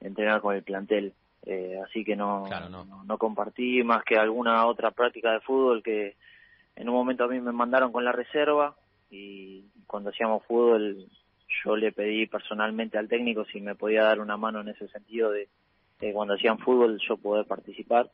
entrenar 0.00 0.40
con 0.40 0.54
el 0.54 0.62
plantel. 0.62 1.14
Eh, 1.44 1.80
así 1.84 2.04
que 2.04 2.14
no, 2.14 2.46
no. 2.70 3.04
no, 3.04 3.18
compartí 3.18 3.82
más 3.82 4.04
que 4.04 4.16
alguna 4.16 4.64
otra 4.66 4.92
práctica 4.92 5.32
de 5.32 5.40
fútbol 5.40 5.82
que 5.82 6.14
en 6.76 6.88
un 6.88 6.94
momento 6.94 7.24
a 7.24 7.28
mí 7.28 7.40
me 7.40 7.50
mandaron 7.50 7.90
con 7.90 8.04
la 8.04 8.12
reserva 8.12 8.76
y 9.10 9.64
cuando 9.88 10.10
hacíamos 10.10 10.44
fútbol 10.46 11.04
yo 11.64 11.74
le 11.74 11.90
pedí 11.90 12.28
personalmente 12.28 12.96
al 12.96 13.08
técnico 13.08 13.44
si 13.46 13.60
me 13.60 13.74
podía 13.74 14.04
dar 14.04 14.20
una 14.20 14.36
mano 14.36 14.60
en 14.60 14.68
ese 14.68 14.86
sentido 14.86 15.32
de, 15.32 15.48
de 16.06 16.12
cuando 16.12 16.34
hacían 16.34 16.58
fútbol 16.58 17.00
yo 17.08 17.16
poder 17.16 17.46
participar 17.46 18.10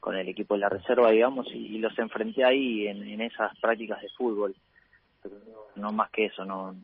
con 0.00 0.16
el 0.16 0.28
equipo 0.28 0.54
de 0.54 0.60
la 0.60 0.70
reserva, 0.70 1.10
digamos, 1.10 1.46
y, 1.52 1.76
los 1.78 1.96
enfrenté 1.98 2.42
ahí 2.44 2.86
en, 2.86 3.20
esas 3.20 3.58
prácticas 3.58 4.00
de 4.00 4.08
fútbol. 4.16 4.54
no 5.76 5.92
más 5.92 6.10
que 6.10 6.26
eso, 6.26 6.44
no 6.44 6.74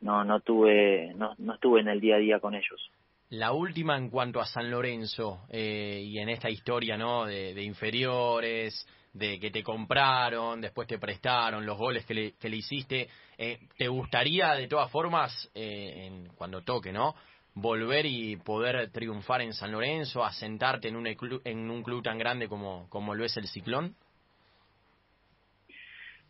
no 0.00 0.24
no 0.24 0.40
tuve 0.40 1.12
no, 1.14 1.34
no 1.38 1.54
estuve 1.54 1.80
en 1.80 1.88
el 1.88 2.00
día 2.00 2.16
a 2.16 2.18
día 2.18 2.40
con 2.40 2.54
ellos. 2.54 2.90
La 3.28 3.52
última 3.52 3.96
en 3.96 4.10
cuanto 4.10 4.40
a 4.40 4.46
San 4.46 4.68
Lorenzo 4.70 5.42
eh, 5.50 6.02
y 6.04 6.18
en 6.18 6.30
esta 6.30 6.50
historia, 6.50 6.96
¿no? 6.96 7.26
De, 7.26 7.62
inferiores, 7.62 8.84
de 9.12 9.38
que 9.38 9.52
te 9.52 9.62
compraron, 9.62 10.60
después 10.60 10.88
te 10.88 10.98
prestaron, 10.98 11.64
los 11.64 11.78
goles 11.78 12.04
que 12.06 12.14
le, 12.14 12.32
que 12.32 12.48
le 12.48 12.56
hiciste. 12.56 13.08
Eh, 13.38 13.60
¿Te 13.78 13.86
gustaría, 13.86 14.54
de 14.54 14.66
todas 14.66 14.90
formas, 14.90 15.48
eh, 15.54 16.06
en, 16.06 16.28
cuando 16.34 16.62
toque, 16.62 16.92
¿no? 16.92 17.14
Volver 17.54 18.06
y 18.06 18.36
poder 18.36 18.90
triunfar 18.90 19.42
en 19.42 19.52
San 19.52 19.72
Lorenzo, 19.72 20.24
asentarte 20.24 20.88
en 20.88 20.96
un, 20.96 21.06
en 21.06 21.70
un 21.70 21.82
club 21.82 22.02
tan 22.02 22.18
grande 22.18 22.48
como, 22.48 22.88
como 22.88 23.14
lo 23.14 23.24
es 23.24 23.36
el 23.36 23.46
Ciclón? 23.46 23.94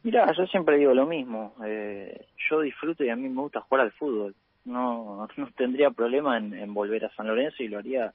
Mira, 0.03 0.33
yo 0.33 0.47
siempre 0.47 0.79
digo 0.79 0.95
lo 0.95 1.07
mismo. 1.07 1.55
Eh, 1.65 2.27
yo 2.49 2.61
disfruto 2.61 3.05
y 3.05 3.11
a 3.11 3.17
mí 3.17 3.29
me 3.29 3.43
gusta 3.43 3.61
jugar 3.61 3.85
al 3.85 3.93
fútbol. 3.93 4.35
No, 4.65 5.29
no 5.37 5.49
tendría 5.57 5.91
problema 5.91 6.39
en, 6.39 6.73
volver 6.73 7.05
a 7.05 7.15
San 7.15 7.27
Lorenzo 7.27 7.63
y 7.63 7.69
lo 7.69 7.79
haría 7.79 8.13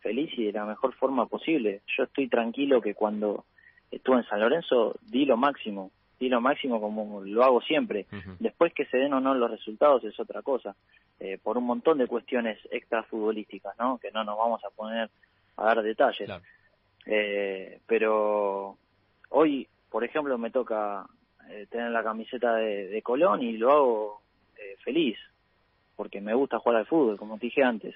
feliz 0.00 0.30
y 0.38 0.46
de 0.46 0.52
la 0.52 0.64
mejor 0.64 0.94
forma 0.94 1.26
posible. 1.26 1.82
Yo 1.96 2.04
estoy 2.04 2.28
tranquilo 2.28 2.80
que 2.80 2.94
cuando 2.94 3.44
estuve 3.90 4.18
en 4.18 4.24
San 4.24 4.40
Lorenzo 4.40 4.94
di 5.02 5.26
lo 5.26 5.36
máximo, 5.36 5.90
di 6.18 6.28
lo 6.28 6.40
máximo 6.40 6.80
como 6.80 7.22
lo 7.24 7.44
hago 7.44 7.60
siempre. 7.60 8.06
Después 8.38 8.72
que 8.74 8.86
se 8.86 8.98
den 8.98 9.12
o 9.14 9.20
no 9.20 9.34
los 9.34 9.50
resultados 9.50 10.04
es 10.04 10.18
otra 10.18 10.42
cosa, 10.42 10.74
eh, 11.20 11.38
por 11.42 11.58
un 11.58 11.64
montón 11.64 11.98
de 11.98 12.06
cuestiones 12.06 12.58
extra 12.70 13.02
futbolísticas, 13.04 13.78
¿no? 13.78 13.98
Que 13.98 14.10
no 14.10 14.24
nos 14.24 14.36
vamos 14.36 14.64
a 14.64 14.70
poner 14.70 15.10
a 15.56 15.64
dar 15.64 15.82
detalles. 15.82 16.30
Eh, 17.06 17.80
pero 17.86 18.76
hoy, 19.30 19.66
por 19.90 20.04
ejemplo, 20.04 20.36
me 20.38 20.50
toca 20.50 21.06
eh, 21.50 21.66
tener 21.70 21.90
la 21.90 22.02
camiseta 22.02 22.56
de, 22.56 22.88
de, 22.88 23.02
Colón 23.02 23.42
y 23.42 23.56
lo 23.56 23.72
hago 23.72 24.22
eh, 24.56 24.76
feliz, 24.84 25.18
porque 25.96 26.20
me 26.20 26.34
gusta 26.34 26.58
jugar 26.58 26.78
al 26.78 26.86
fútbol, 26.86 27.16
como 27.16 27.38
te 27.38 27.46
dije 27.46 27.62
antes. 27.62 27.94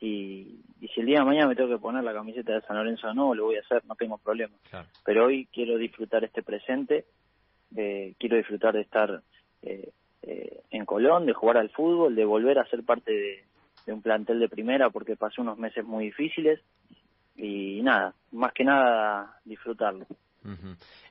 Y, 0.00 0.60
y, 0.80 0.88
si 0.88 1.00
el 1.00 1.06
día 1.06 1.20
de 1.20 1.26
mañana 1.26 1.46
me 1.46 1.54
tengo 1.54 1.68
que 1.68 1.78
poner 1.78 2.02
la 2.02 2.12
camiseta 2.12 2.54
de 2.54 2.62
San 2.62 2.76
Lorenzo 2.76 3.08
o 3.08 3.14
no, 3.14 3.34
lo 3.34 3.44
voy 3.44 3.56
a 3.56 3.60
hacer, 3.60 3.84
no 3.84 3.94
tengo 3.94 4.18
problema. 4.18 4.54
Pero 5.04 5.26
hoy 5.26 5.46
quiero 5.52 5.76
disfrutar 5.76 6.24
este 6.24 6.42
presente, 6.42 7.04
eh, 7.76 8.14
quiero 8.18 8.36
disfrutar 8.36 8.74
de 8.74 8.82
estar 8.82 9.22
eh, 9.62 9.90
eh, 10.22 10.60
en 10.70 10.84
Colón, 10.84 11.26
de 11.26 11.32
jugar 11.32 11.56
al 11.56 11.70
fútbol, 11.70 12.14
de 12.14 12.24
volver 12.24 12.58
a 12.58 12.66
ser 12.66 12.84
parte 12.84 13.12
de, 13.12 13.44
de 13.86 13.92
un 13.92 14.02
plantel 14.02 14.40
de 14.40 14.48
primera, 14.48 14.90
porque 14.90 15.16
pasé 15.16 15.40
unos 15.40 15.58
meses 15.58 15.84
muy 15.84 16.06
difíciles 16.06 16.60
y 17.36 17.80
nada, 17.82 18.14
más 18.32 18.52
que 18.52 18.64
nada 18.64 19.38
disfrutarlo. 19.44 20.06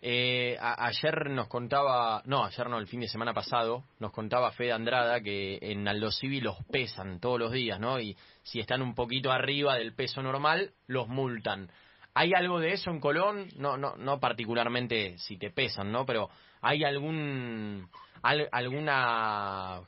eh, 0.01 0.57
ayer 0.59 1.29
nos 1.29 1.47
contaba, 1.47 2.23
no, 2.25 2.45
ayer 2.45 2.67
no, 2.67 2.79
el 2.79 2.87
fin 2.87 3.01
de 3.01 3.07
semana 3.07 3.33
pasado, 3.33 3.83
nos 3.99 4.11
contaba 4.11 4.51
Fede 4.51 4.71
Andrada 4.71 5.21
que 5.21 5.59
en 5.61 5.87
Aldo 5.87 6.11
Civi 6.11 6.41
los 6.41 6.57
pesan 6.71 7.19
todos 7.19 7.39
los 7.39 7.51
días, 7.51 7.79
¿no? 7.79 7.99
Y 7.99 8.17
si 8.41 8.59
están 8.59 8.81
un 8.81 8.95
poquito 8.95 9.31
arriba 9.31 9.75
del 9.75 9.93
peso 9.93 10.23
normal, 10.23 10.71
los 10.87 11.07
multan. 11.07 11.69
¿Hay 12.13 12.33
algo 12.33 12.59
de 12.59 12.73
eso 12.73 12.91
en 12.91 12.99
Colón? 12.99 13.47
No, 13.57 13.77
no, 13.77 13.95
no 13.95 14.19
particularmente 14.19 15.17
si 15.17 15.37
te 15.37 15.51
pesan, 15.51 15.91
¿no? 15.91 16.05
Pero 16.05 16.29
¿hay 16.61 16.83
algún, 16.83 17.87
alguna 18.21 19.81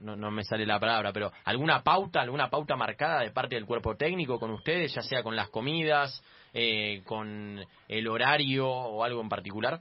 no, 0.00 0.30
me 0.30 0.44
sale 0.44 0.66
la 0.66 0.78
palabra, 0.78 1.12
pero 1.12 1.32
alguna 1.44 1.82
pauta, 1.82 2.20
alguna 2.20 2.48
pauta 2.48 2.76
marcada 2.76 3.20
de 3.20 3.30
parte 3.30 3.56
del 3.56 3.66
cuerpo 3.66 3.96
técnico 3.96 4.38
con 4.38 4.50
ustedes, 4.50 4.94
ya 4.94 5.02
sea 5.02 5.22
con 5.22 5.34
las 5.34 5.48
comidas, 5.48 6.22
eh, 6.54 7.02
con 7.04 7.58
el 7.88 8.08
horario 8.08 8.68
o 8.68 9.04
algo 9.04 9.20
en 9.20 9.28
particular? 9.28 9.80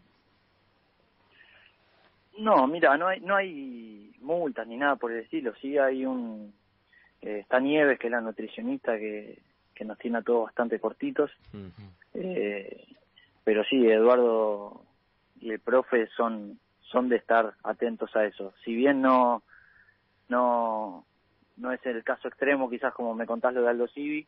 No, 2.39 2.65
mira, 2.67 2.97
no 2.97 3.07
hay, 3.07 3.19
no 3.19 3.35
hay 3.35 4.15
multas 4.21 4.67
ni 4.67 4.77
nada 4.77 4.95
por 4.95 5.11
el 5.11 5.19
estilo. 5.19 5.53
Sí 5.61 5.77
hay 5.77 6.05
un... 6.05 6.53
Eh, 7.21 7.39
está 7.39 7.59
Nieves, 7.59 7.99
que 7.99 8.07
es 8.07 8.11
la 8.11 8.21
nutricionista, 8.21 8.97
que, 8.97 9.37
que 9.81 9.85
nos 9.85 9.97
tiene 9.97 10.19
a 10.19 10.21
todos 10.21 10.45
bastante 10.45 10.79
cortitos. 10.79 11.31
eh, 12.13 12.85
pero 13.43 13.63
sí, 13.63 13.87
Eduardo 13.87 14.83
y 15.39 15.49
el 15.49 15.59
profe 15.59 16.07
son 16.15 16.59
son 16.81 17.09
de 17.09 17.15
estar 17.15 17.55
atentos 17.63 18.15
a 18.15 18.25
eso. 18.25 18.53
Si 18.63 18.75
bien 18.75 19.01
no 19.01 19.41
no 20.29 21.03
no 21.57 21.71
es 21.71 21.83
el 21.87 22.03
caso 22.03 22.27
extremo, 22.27 22.69
quizás 22.69 22.93
como 22.93 23.15
me 23.15 23.25
contás 23.25 23.55
lo 23.55 23.63
de 23.63 23.69
Aldo 23.69 23.87
Civi, 23.87 24.27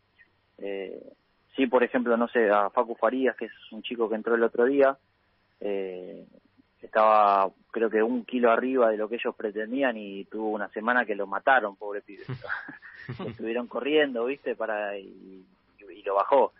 eh, 0.58 1.14
Sí, 1.56 1.68
por 1.68 1.84
ejemplo, 1.84 2.18
no 2.18 2.28
sé, 2.30 2.50
a 2.50 2.72
Facu 2.72 2.96
Farías, 2.96 3.36
que 3.36 3.46
es 3.46 3.52
un 3.72 3.84
chico 3.84 4.10
que 4.10 4.16
entró 4.16 4.34
el 4.34 4.42
otro 4.42 4.66
día, 4.66 4.98
eh, 5.60 6.26
estaba 6.84 7.50
creo 7.72 7.90
que 7.90 8.04
un 8.04 8.26
kilo 8.26 8.52
arriba 8.52 8.90
de 8.90 8.98
lo 8.98 9.10
que 9.10 9.16
ellos 9.16 9.36
pretendían 9.36 9.98
y 9.98 10.26
tuvo 10.26 10.50
una 10.50 10.70
semana 10.70 11.06
que 11.06 11.16
lo 11.16 11.26
mataron, 11.26 11.76
pobre 11.76 12.02
pibe. 12.02 12.24
Estuvieron 13.28 13.68
corriendo, 13.68 14.26
¿viste? 14.26 14.56
para 14.56 14.98
y, 14.98 15.46
lo 16.06 16.16
bajó. 16.16 16.52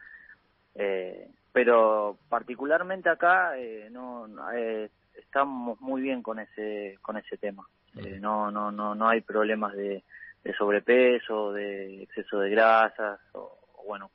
Eh, 0.76 1.28
pero 1.52 2.18
particularmente 2.30 3.10
acá 3.10 3.58
eh, 3.58 3.90
no 3.92 4.26
eh, 4.56 4.90
estamos 5.16 5.80
muy 5.82 6.02
bien 6.02 6.24
con 6.24 6.40
ese 6.40 6.98
con 7.02 7.18
ese 7.18 7.38
tema. 7.38 7.68
Eh, 7.98 8.20
no 8.22 8.50
no 8.50 8.72
no 8.72 8.96
no 8.96 9.10
hay 9.10 9.20
problemas 9.20 9.74
de, 9.74 10.02
de 10.46 10.54
sobrepeso, 10.54 11.52
de 11.52 12.04
exceso 12.04 12.40
de 12.40 12.50
grasas 12.52 13.20
o, 13.34 13.60
o 13.76 13.84
bueno 13.86 14.10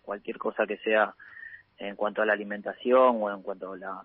cualquier 0.00 0.38
cosa 0.38 0.66
que 0.66 0.78
sea 0.78 1.14
en 1.76 1.96
cuanto 1.96 2.22
a 2.22 2.26
la 2.26 2.32
alimentación 2.32 3.18
o 3.20 3.30
en 3.30 3.42
cuanto 3.42 3.72
a 3.72 3.76
la, 3.76 4.02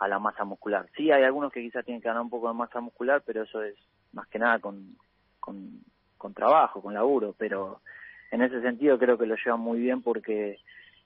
a 0.00 0.08
la 0.08 0.18
masa 0.18 0.44
muscular. 0.44 0.88
Sí, 0.96 1.10
hay 1.12 1.22
algunos 1.22 1.52
que 1.52 1.60
quizás 1.60 1.84
tienen 1.84 2.00
que 2.00 2.08
ganar 2.08 2.22
un 2.22 2.30
poco 2.30 2.48
de 2.48 2.54
masa 2.54 2.80
muscular, 2.80 3.22
pero 3.24 3.42
eso 3.42 3.62
es 3.62 3.76
más 4.12 4.26
que 4.28 4.38
nada 4.38 4.58
con, 4.58 4.96
con, 5.38 6.34
trabajo, 6.34 6.80
con 6.80 6.94
laburo, 6.94 7.34
pero 7.36 7.82
en 8.30 8.40
ese 8.42 8.62
sentido 8.62 8.98
creo 8.98 9.18
que 9.18 9.26
lo 9.26 9.36
llevan 9.36 9.60
muy 9.60 9.78
bien 9.78 10.02
porque 10.02 10.58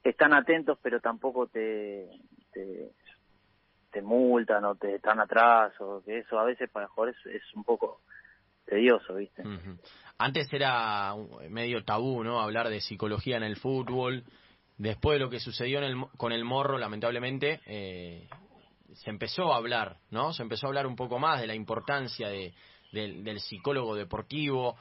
están 0.05 0.33
atentos, 0.33 0.79
pero 0.81 1.01
tampoco 1.01 1.49
te, 1.49 2.09
te, 2.53 4.03
multan 4.03 4.65
o 4.65 4.77
te 4.77 4.97
están 4.97 5.19
atrás, 5.19 5.73
o 5.81 6.03
que 6.05 6.19
eso 6.19 6.39
a 6.39 6.45
veces 6.45 6.71
para 6.71 6.87
jugadores 6.87 7.17
es, 7.27 7.43
es 7.43 7.55
un 7.55 7.65
poco 7.65 8.01
tedioso, 8.65 9.15
¿viste? 9.15 9.43
Antes 10.19 10.53
era 10.53 11.15
medio 11.49 11.85
tabú, 11.85 12.23
¿no? 12.23 12.41
Hablar 12.41 12.69
de 12.69 12.81
psicología 12.81 13.37
en 13.37 13.43
el 13.43 13.57
fútbol. 13.57 14.25
Después 14.77 15.17
de 15.17 15.25
lo 15.25 15.31
que 15.31 15.41
sucedió 15.41 15.79
en 15.79 15.85
el, 15.85 16.05
con 16.17 16.33
el 16.33 16.45
morro, 16.45 16.79
lamentablemente, 16.79 17.61
eh, 17.67 18.29
se 18.95 19.11
empezó 19.11 19.53
a 19.53 19.57
hablar, 19.57 19.99
¿no? 20.11 20.33
Se 20.33 20.43
empezó 20.43 20.67
a 20.67 20.69
hablar 20.71 20.87
un 20.87 20.97
poco 20.97 21.19
más 21.19 21.41
de 21.41 21.47
la 21.47 21.55
importancia 21.55 22.29
de, 22.29 22.53
del 22.93 23.41
psicólogo 23.41 23.95
deportivo. 23.95 24.77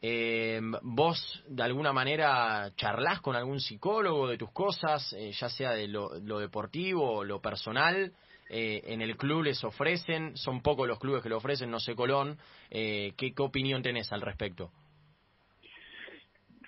Eh, 0.00 0.60
¿Vos 0.82 1.44
de 1.46 1.62
alguna 1.62 1.92
manera 1.92 2.72
charlas 2.76 3.20
con 3.20 3.36
algún 3.36 3.60
psicólogo 3.60 4.26
de 4.26 4.36
tus 4.36 4.50
cosas, 4.50 5.12
eh, 5.12 5.32
ya 5.32 5.48
sea 5.48 5.72
de 5.72 5.86
lo, 5.86 6.18
deportivo 6.18 7.18
o 7.18 7.24
lo 7.24 7.40
personal? 7.40 8.12
eh, 8.54 8.82
en 8.92 9.00
el 9.00 9.16
club 9.16 9.44
les 9.44 9.64
ofrecen, 9.64 10.36
son 10.36 10.60
pocos 10.60 10.86
los 10.86 10.98
clubes 10.98 11.22
que 11.22 11.30
lo 11.30 11.38
ofrecen, 11.38 11.70
no 11.70 11.80
sé 11.80 11.94
Colón, 11.94 12.36
eh, 12.70 13.14
¿qué, 13.16 13.32
¿qué 13.32 13.42
opinión 13.42 13.82
tenés 13.82 14.12
al 14.12 14.20
respecto? 14.20 14.70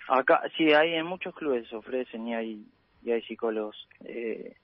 Acá, 0.07 0.41
sí, 0.57 0.73
hay 0.73 0.95
en 0.95 1.05
muchos 1.05 1.35
clubes 1.35 1.71
ofrecen 1.73 2.27
y 2.27 2.33
hay, 2.33 2.65
y 3.03 3.11
hay 3.11 3.21
psicólogos. 3.23 3.75
Eh, 4.03 4.55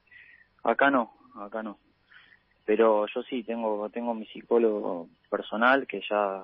acá 0.64 0.90
no, 0.90 1.14
acá 1.36 1.62
no. 1.62 1.78
Pero 2.65 3.06
yo 3.08 3.24
sí 3.24 3.43
tengo, 3.43 3.89
tengo 3.89 4.13
mi 4.13 4.26
psicólogo 4.28 5.10
personal 5.30 5.88
que 5.88 6.02
ya 6.10 6.43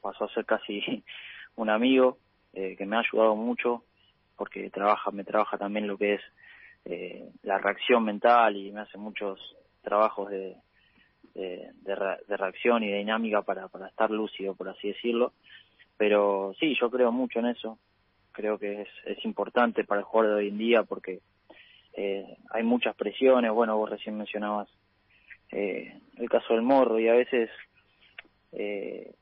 pasó 0.00 0.24
a 0.24 0.34
ser 0.34 0.44
casi 0.44 1.04
un 1.56 1.70
amigo, 1.70 2.18
eh, 2.52 2.76
que 2.76 2.86
me 2.86 2.96
ha 2.96 3.00
ayudado 3.00 3.36
mucho 3.36 3.84
porque 4.36 4.70
trabaja, 4.70 5.10
me 5.10 5.24
trabaja 5.24 5.58
también 5.58 5.86
lo 5.86 5.96
que 5.96 6.14
es 6.14 6.20
eh, 6.84 7.30
la 7.42 7.58
reacción 7.58 8.04
mental 8.04 8.56
y 8.56 8.72
me 8.72 8.80
hace 8.80 8.98
muchos 8.98 9.56
trabajos 9.82 10.30
de, 10.30 10.56
de, 11.34 11.70
de, 11.82 12.36
reacción 12.36 12.82
y 12.82 12.88
de 12.88 12.98
dinámica 12.98 13.42
para, 13.42 13.68
para 13.68 13.88
estar 13.88 14.10
lúcido, 14.10 14.54
por 14.54 14.68
así 14.68 14.88
decirlo. 14.88 15.32
Pero 15.96 16.54
sí, 16.58 16.76
yo 16.80 16.90
creo 16.90 17.12
mucho 17.12 17.38
en 17.38 17.46
eso. 17.46 17.78
Creo 18.32 18.58
que 18.58 18.82
es, 18.82 18.88
es 19.06 19.24
importante 19.24 19.84
para 19.84 20.00
el 20.00 20.04
jugador 20.04 20.34
de 20.34 20.38
hoy 20.42 20.48
en 20.48 20.58
día 20.58 20.82
porque 20.82 21.20
eh, 21.94 22.36
hay 22.50 22.62
muchas 22.62 22.96
presiones. 22.96 23.52
Bueno, 23.52 23.76
vos 23.76 23.90
recién 23.90 24.18
mencionabas 24.18 24.68
eh, 25.54 25.98
el 26.18 26.28
caso 26.28 26.54
del 26.54 26.62
morro 26.62 26.98
y 26.98 27.08
a 27.08 27.14
veces 27.14 27.50
eh, 28.52 29.12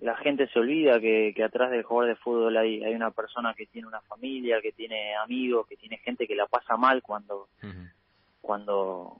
la 0.00 0.16
gente 0.16 0.46
se 0.48 0.58
olvida 0.58 1.00
que, 1.00 1.32
que 1.34 1.42
atrás 1.42 1.70
del 1.70 1.82
jugador 1.82 2.14
de 2.14 2.20
fútbol 2.20 2.56
hay, 2.56 2.84
hay 2.84 2.94
una 2.94 3.10
persona 3.10 3.54
que 3.54 3.66
tiene 3.66 3.88
una 3.88 4.00
familia, 4.02 4.60
que 4.60 4.72
tiene 4.72 5.16
amigos, 5.16 5.66
que 5.66 5.76
tiene 5.76 5.98
gente 5.98 6.26
que 6.26 6.36
la 6.36 6.46
pasa 6.46 6.76
mal 6.76 7.02
cuando, 7.02 7.48
uh 7.62 7.66
-huh. 7.66 7.92
cuando, 8.40 9.16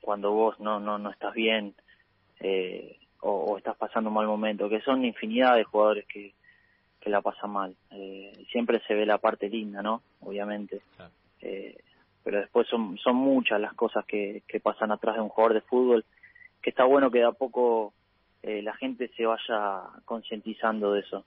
cuando 0.00 0.32
vos 0.32 0.58
no 0.58 0.80
no 0.80 0.98
no 0.98 1.10
estás 1.10 1.34
bien 1.34 1.74
eh, 2.40 2.98
o, 3.20 3.30
o, 3.30 3.58
estás 3.58 3.76
pasando 3.76 4.08
un 4.08 4.14
mal 4.14 4.26
momento, 4.26 4.68
que 4.68 4.80
son 4.80 5.04
infinidad 5.04 5.54
de 5.56 5.64
jugadores 5.64 6.06
que, 6.06 6.32
que 7.00 7.10
la 7.10 7.22
pasan 7.22 7.50
mal. 7.50 7.76
Eh, 7.90 8.32
siempre 8.50 8.80
se 8.86 8.94
ve 8.94 9.06
la 9.06 9.18
parte 9.18 9.48
linda, 9.48 9.82
¿no? 9.82 10.02
Obviamente. 10.20 10.80
Eh, 11.40 11.76
pero 12.22 12.40
después 12.40 12.66
son, 12.68 12.98
son 12.98 13.16
muchas 13.16 13.60
las 13.60 13.74
cosas 13.74 14.04
que, 14.04 14.42
que 14.46 14.60
pasan 14.60 14.92
atrás 14.92 15.16
de 15.16 15.22
un 15.22 15.28
jugador 15.28 15.54
de 15.54 15.60
fútbol, 15.62 16.04
que 16.62 16.70
está 16.70 16.84
bueno 16.84 17.10
que 17.10 17.18
de 17.18 17.24
a 17.24 17.32
poco 17.32 17.92
eh, 18.42 18.62
la 18.62 18.74
gente 18.74 19.10
se 19.16 19.26
vaya 19.26 19.82
concientizando 20.04 20.92
de 20.92 21.00
eso. 21.00 21.24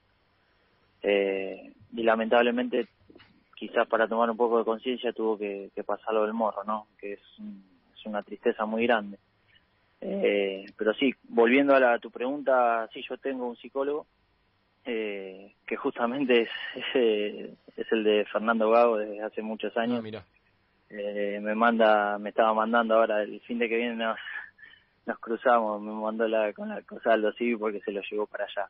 Eh, 1.01 1.73
y 1.95 2.03
lamentablemente, 2.03 2.87
quizás 3.55 3.87
para 3.87 4.07
tomar 4.07 4.29
un 4.29 4.37
poco 4.37 4.59
de 4.59 4.65
conciencia 4.65 5.11
tuvo 5.13 5.37
que, 5.37 5.69
que 5.75 5.83
pasar 5.83 6.13
lo 6.13 6.23
del 6.23 6.33
morro, 6.33 6.63
¿no? 6.63 6.87
Que 6.97 7.13
es 7.13 7.21
un, 7.39 7.63
una 8.05 8.23
tristeza 8.23 8.65
muy 8.65 8.85
grande. 8.85 9.17
Eh, 10.01 10.65
pero 10.77 10.93
sí, 10.93 11.13
volviendo 11.29 11.75
a, 11.75 11.79
la, 11.79 11.99
tu 11.99 12.11
pregunta, 12.11 12.89
sí, 12.93 13.03
yo 13.07 13.17
tengo 13.17 13.47
un 13.47 13.55
psicólogo 13.55 14.05
eh, 14.85 15.53
que 15.65 15.77
justamente 15.77 16.41
es, 16.41 16.49
es, 16.93 17.49
es, 17.77 17.91
el 17.91 18.03
de 18.03 18.25
Fernando 18.25 18.69
Gago 18.69 18.97
desde 18.97 19.21
hace 19.21 19.41
muchos 19.41 19.75
años. 19.77 20.03
Ah. 20.15 20.23
Eh, 20.95 21.39
me 21.41 21.55
manda, 21.55 22.19
me 22.19 22.29
estaba 22.29 22.53
mandando 22.53 22.95
ahora 22.95 23.23
el 23.23 23.39
fin 23.41 23.57
de 23.57 23.67
que 23.67 23.77
viene 23.77 23.95
nos, 23.95 24.17
nos 25.07 25.17
cruzamos, 25.19 25.81
me 25.81 25.91
mandó 25.91 26.27
la 26.27 26.53
con 26.53 26.69
la 26.69 26.81
cosa 26.83 27.13
Aldo 27.13 27.33
Civi 27.33 27.55
porque 27.57 27.79
se 27.81 27.91
lo 27.91 28.01
llevó 28.01 28.27
para 28.27 28.45
allá. 28.45 28.69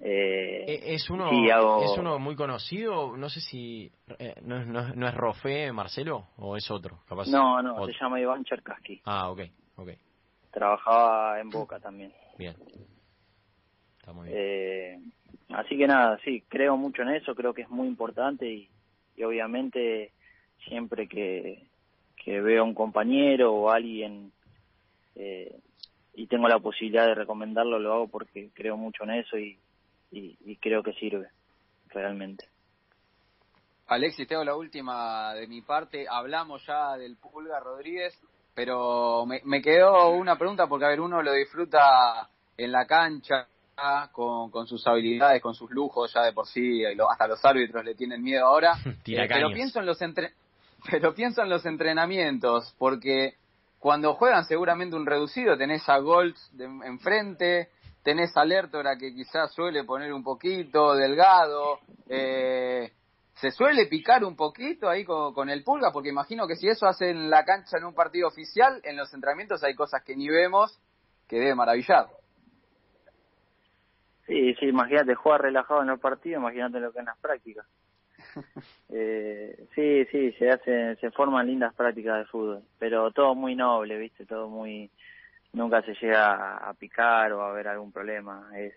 Eh, 0.00 0.64
eh, 0.66 0.94
¿Es 0.94 1.08
uno 1.10 1.30
es 1.30 1.96
uno 1.96 2.18
muy 2.18 2.34
conocido? 2.34 3.16
No 3.16 3.28
sé 3.28 3.40
si... 3.40 3.90
Eh, 4.18 4.34
no, 4.42 4.64
no, 4.64 4.94
¿No 4.94 5.08
es 5.08 5.14
Rofé, 5.14 5.72
Marcelo? 5.72 6.28
¿O 6.38 6.56
es 6.56 6.68
otro? 6.70 7.00
no, 7.30 7.62
no, 7.62 7.86
se 7.86 7.92
llama 7.92 8.20
Iván 8.20 8.44
Cherkaski. 8.44 9.00
Ah, 9.04 9.30
ok, 9.30 9.40
ok. 9.76 9.90
Trabajaba 10.50 11.40
en 11.40 11.50
Boca 11.50 11.78
también. 11.78 12.12
Bien. 12.36 12.56
Está 13.98 14.12
muy 14.12 14.28
bien. 14.28 14.38
Eh, 14.40 15.00
así 15.50 15.76
que 15.76 15.86
nada, 15.86 16.18
sí, 16.24 16.42
creo 16.48 16.76
mucho 16.76 17.02
en 17.02 17.10
eso, 17.10 17.34
creo 17.36 17.54
que 17.54 17.62
es 17.62 17.70
muy 17.70 17.86
importante 17.86 18.50
y, 18.50 18.68
y 19.16 19.22
obviamente 19.22 20.12
siempre 20.66 21.08
que, 21.08 21.66
que 22.16 22.40
veo 22.40 22.62
a 22.62 22.66
un 22.66 22.74
compañero 22.74 23.52
o 23.54 23.70
alguien 23.70 24.32
eh, 25.14 25.58
y 26.14 26.26
tengo 26.26 26.48
la 26.48 26.58
posibilidad 26.58 27.06
de 27.06 27.14
recomendarlo, 27.14 27.78
lo 27.78 27.92
hago 27.92 28.08
porque 28.08 28.50
creo 28.54 28.76
mucho 28.76 29.04
en 29.04 29.10
eso 29.10 29.38
y, 29.38 29.58
y, 30.10 30.56
creo 30.56 30.82
que 30.82 30.92
sirve 30.94 31.28
realmente. 31.88 32.46
Alexis, 33.86 34.26
tengo 34.26 34.44
la 34.44 34.56
última 34.56 35.32
de 35.34 35.46
mi 35.46 35.62
parte. 35.62 36.06
Hablamos 36.08 36.66
ya 36.66 36.96
del 36.96 37.16
Pulga 37.16 37.60
Rodríguez, 37.60 38.18
pero 38.54 39.24
me, 39.26 39.40
me 39.44 39.62
quedó 39.62 40.10
una 40.10 40.36
pregunta 40.36 40.66
porque, 40.66 40.86
a 40.86 40.88
ver, 40.88 41.00
uno 41.00 41.22
lo 41.22 41.32
disfruta 41.32 42.28
en 42.56 42.72
la 42.72 42.86
cancha 42.86 43.46
con, 44.12 44.50
con 44.50 44.66
sus 44.66 44.86
habilidades, 44.86 45.40
con 45.40 45.54
sus 45.54 45.70
lujos 45.70 46.12
ya 46.12 46.22
de 46.22 46.32
por 46.32 46.46
sí, 46.46 46.82
hasta 46.84 47.28
los 47.28 47.44
árbitros 47.44 47.84
le 47.84 47.94
tienen 47.94 48.22
miedo 48.22 48.46
ahora. 48.46 48.74
Eh, 49.06 49.26
pero 49.26 49.50
pienso 49.52 49.80
en 49.80 49.86
los 49.86 50.00
entre... 50.02 50.32
pero 50.90 51.14
pienso 51.14 51.42
en 51.42 51.48
los 51.48 51.64
entrenamientos 51.66 52.74
porque 52.78 53.34
cuando 53.78 54.14
juegan 54.14 54.44
seguramente 54.44 54.96
un 54.96 55.06
reducido, 55.06 55.56
tenés 55.56 55.88
a 55.88 55.98
Golds 55.98 56.52
enfrente, 56.84 57.68
tenés 58.02 58.36
a 58.36 58.44
Lertora 58.44 58.96
que 58.96 59.14
quizás 59.14 59.52
suele 59.54 59.84
poner 59.84 60.12
un 60.12 60.24
poquito, 60.24 60.94
Delgado, 60.94 61.78
eh, 62.08 62.92
se 63.34 63.52
suele 63.52 63.86
picar 63.86 64.24
un 64.24 64.34
poquito 64.34 64.88
ahí 64.88 65.04
con, 65.04 65.48
el 65.48 65.62
pulga, 65.62 65.92
porque 65.92 66.08
imagino 66.08 66.46
que 66.48 66.56
si 66.56 66.68
eso 66.68 66.86
hace 66.86 67.10
en 67.10 67.30
la 67.30 67.44
cancha 67.44 67.78
en 67.78 67.84
un 67.84 67.94
partido 67.94 68.26
oficial, 68.26 68.80
en 68.82 68.96
los 68.96 69.12
entrenamientos 69.14 69.62
hay 69.62 69.74
cosas 69.74 70.02
que 70.02 70.16
ni 70.16 70.28
vemos 70.28 70.80
que 71.28 71.38
debe 71.38 71.54
maravillar. 71.54 72.06
Sí, 74.26 74.54
sí, 74.54 74.66
imagínate 74.66 75.14
jugar 75.14 75.42
relajado 75.42 75.82
en 75.82 75.90
el 75.90 75.98
partido, 76.00 76.40
imagínate 76.40 76.80
lo 76.80 76.92
que 76.92 76.98
en 76.98 77.06
las 77.06 77.18
prácticas. 77.18 77.66
Eh, 78.90 79.66
sí, 79.74 80.06
sí, 80.10 80.32
se 80.38 80.50
hacen, 80.50 80.96
se 80.96 81.10
forman 81.10 81.46
lindas 81.46 81.74
prácticas 81.74 82.18
de 82.18 82.24
fútbol, 82.24 82.62
pero 82.78 83.10
todo 83.10 83.34
muy 83.34 83.54
noble, 83.54 83.98
viste, 83.98 84.24
todo 84.24 84.48
muy, 84.48 84.90
nunca 85.52 85.82
se 85.82 85.94
llega 85.94 86.56
a 86.56 86.72
picar 86.74 87.32
o 87.32 87.42
a 87.42 87.50
haber 87.50 87.68
algún 87.68 87.92
problema. 87.92 88.50
Es, 88.56 88.72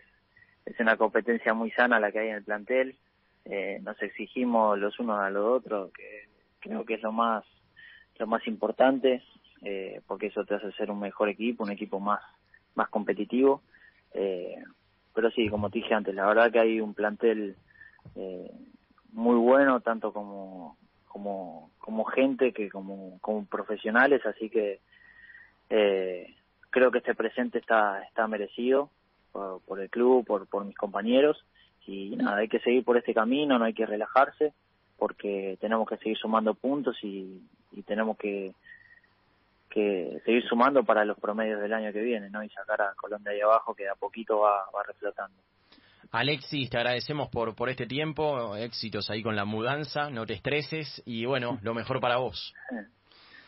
es 0.66 0.80
una 0.80 0.98
competencia 0.98 1.54
muy 1.54 1.72
sana 1.72 2.00
la 2.00 2.12
que 2.12 2.20
hay 2.20 2.30
en 2.30 2.36
el 2.36 2.44
plantel. 2.44 2.96
Eh, 3.46 3.80
nos 3.84 4.02
exigimos 4.02 4.78
los 4.78 5.00
unos 5.00 5.20
a 5.20 5.30
los 5.30 5.46
otros, 5.46 5.92
que 5.94 6.28
creo 6.60 6.86
que 6.86 6.96
es 6.96 7.02
lo 7.02 7.12
más, 7.12 7.44
lo 8.20 8.28
más 8.28 8.46
importante, 8.48 9.24
eh, 9.64 10.02
porque 10.08 10.28
eso 10.28 10.44
te 10.44 10.56
hace 10.56 10.72
ser 10.74 10.92
un 10.92 11.00
mejor 11.00 11.30
equipo, 11.30 11.64
un 11.64 11.72
equipo 11.72 12.00
más, 12.00 12.22
más 12.76 12.90
competitivo. 12.90 13.62
Eh, 14.14 14.62
pero 15.14 15.32
sí, 15.32 15.50
como 15.50 15.70
te 15.70 15.80
dije 15.80 15.94
antes, 15.94 16.14
la 16.16 16.28
verdad 16.28 16.52
que 16.52 16.60
hay 16.60 16.80
un 16.80 16.94
plantel 16.94 17.56
eh, 18.16 18.52
muy 19.12 19.36
bueno, 19.36 19.80
tanto 19.82 20.14
como, 20.14 20.78
como, 21.08 21.72
como 21.80 22.06
gente 22.06 22.54
que 22.54 22.70
como, 22.70 23.20
como 23.22 23.46
profesionales, 23.46 24.26
así 24.26 24.50
que 24.50 24.80
eh, 25.70 26.36
creo 26.70 26.92
que 26.92 27.00
este 27.00 27.16
presente 27.16 27.60
está, 27.60 28.04
está 28.04 28.28
merecido 28.28 28.90
por, 29.32 29.62
por 29.62 29.80
el 29.80 29.90
club, 29.90 30.26
por, 30.26 30.48
por 30.48 30.66
mis 30.66 30.78
compañeros 30.78 31.46
y 31.88 32.16
nada, 32.16 32.38
hay 32.38 32.48
que 32.48 32.60
seguir 32.60 32.84
por 32.84 32.98
este 32.98 33.14
camino, 33.14 33.58
no 33.58 33.66
hay 33.66 33.74
que 33.74 33.86
relajarse 33.86 34.54
porque 34.98 35.58
tenemos 35.60 35.88
que 35.90 35.98
seguir 35.98 36.18
sumando 36.18 36.54
puntos 36.54 36.98
y, 37.04 37.42
y 37.72 37.82
tenemos 37.84 38.18
que, 38.18 38.54
que 39.70 40.22
seguir 40.26 40.44
sumando 40.44 40.84
para 40.84 41.06
los 41.06 41.18
promedios 41.18 41.60
del 41.60 41.74
año 41.74 41.92
que 41.92 42.02
viene, 42.02 42.30
¿no? 42.30 42.44
Y 42.44 42.50
sacar 42.50 42.82
a 42.82 42.94
Colón 42.96 43.24
de 43.24 43.32
ahí 43.32 43.42
abajo 43.42 43.74
que 43.74 43.90
a 43.90 43.96
poquito 43.96 44.40
va, 44.40 44.66
va 44.76 44.84
reflotando. 44.84 45.36
Alexis, 46.12 46.70
te 46.70 46.78
agradecemos 46.78 47.30
por, 47.30 47.56
por 47.56 47.70
este 47.70 47.86
tiempo, 47.86 48.56
éxitos 48.58 49.10
ahí 49.10 49.24
con 49.24 49.36
la 49.36 49.46
mudanza, 49.46 50.10
no 50.10 50.26
te 50.26 50.34
estreses 50.34 51.02
y 51.06 51.26
bueno, 51.26 51.58
lo 51.64 51.74
mejor 51.74 52.02
para 52.02 52.18
vos. 52.18 52.54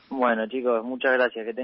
Bueno 0.10 0.48
chicos, 0.48 0.84
muchas 0.84 1.14
gracias, 1.14 1.46
que 1.46 1.54
tengan 1.54 1.62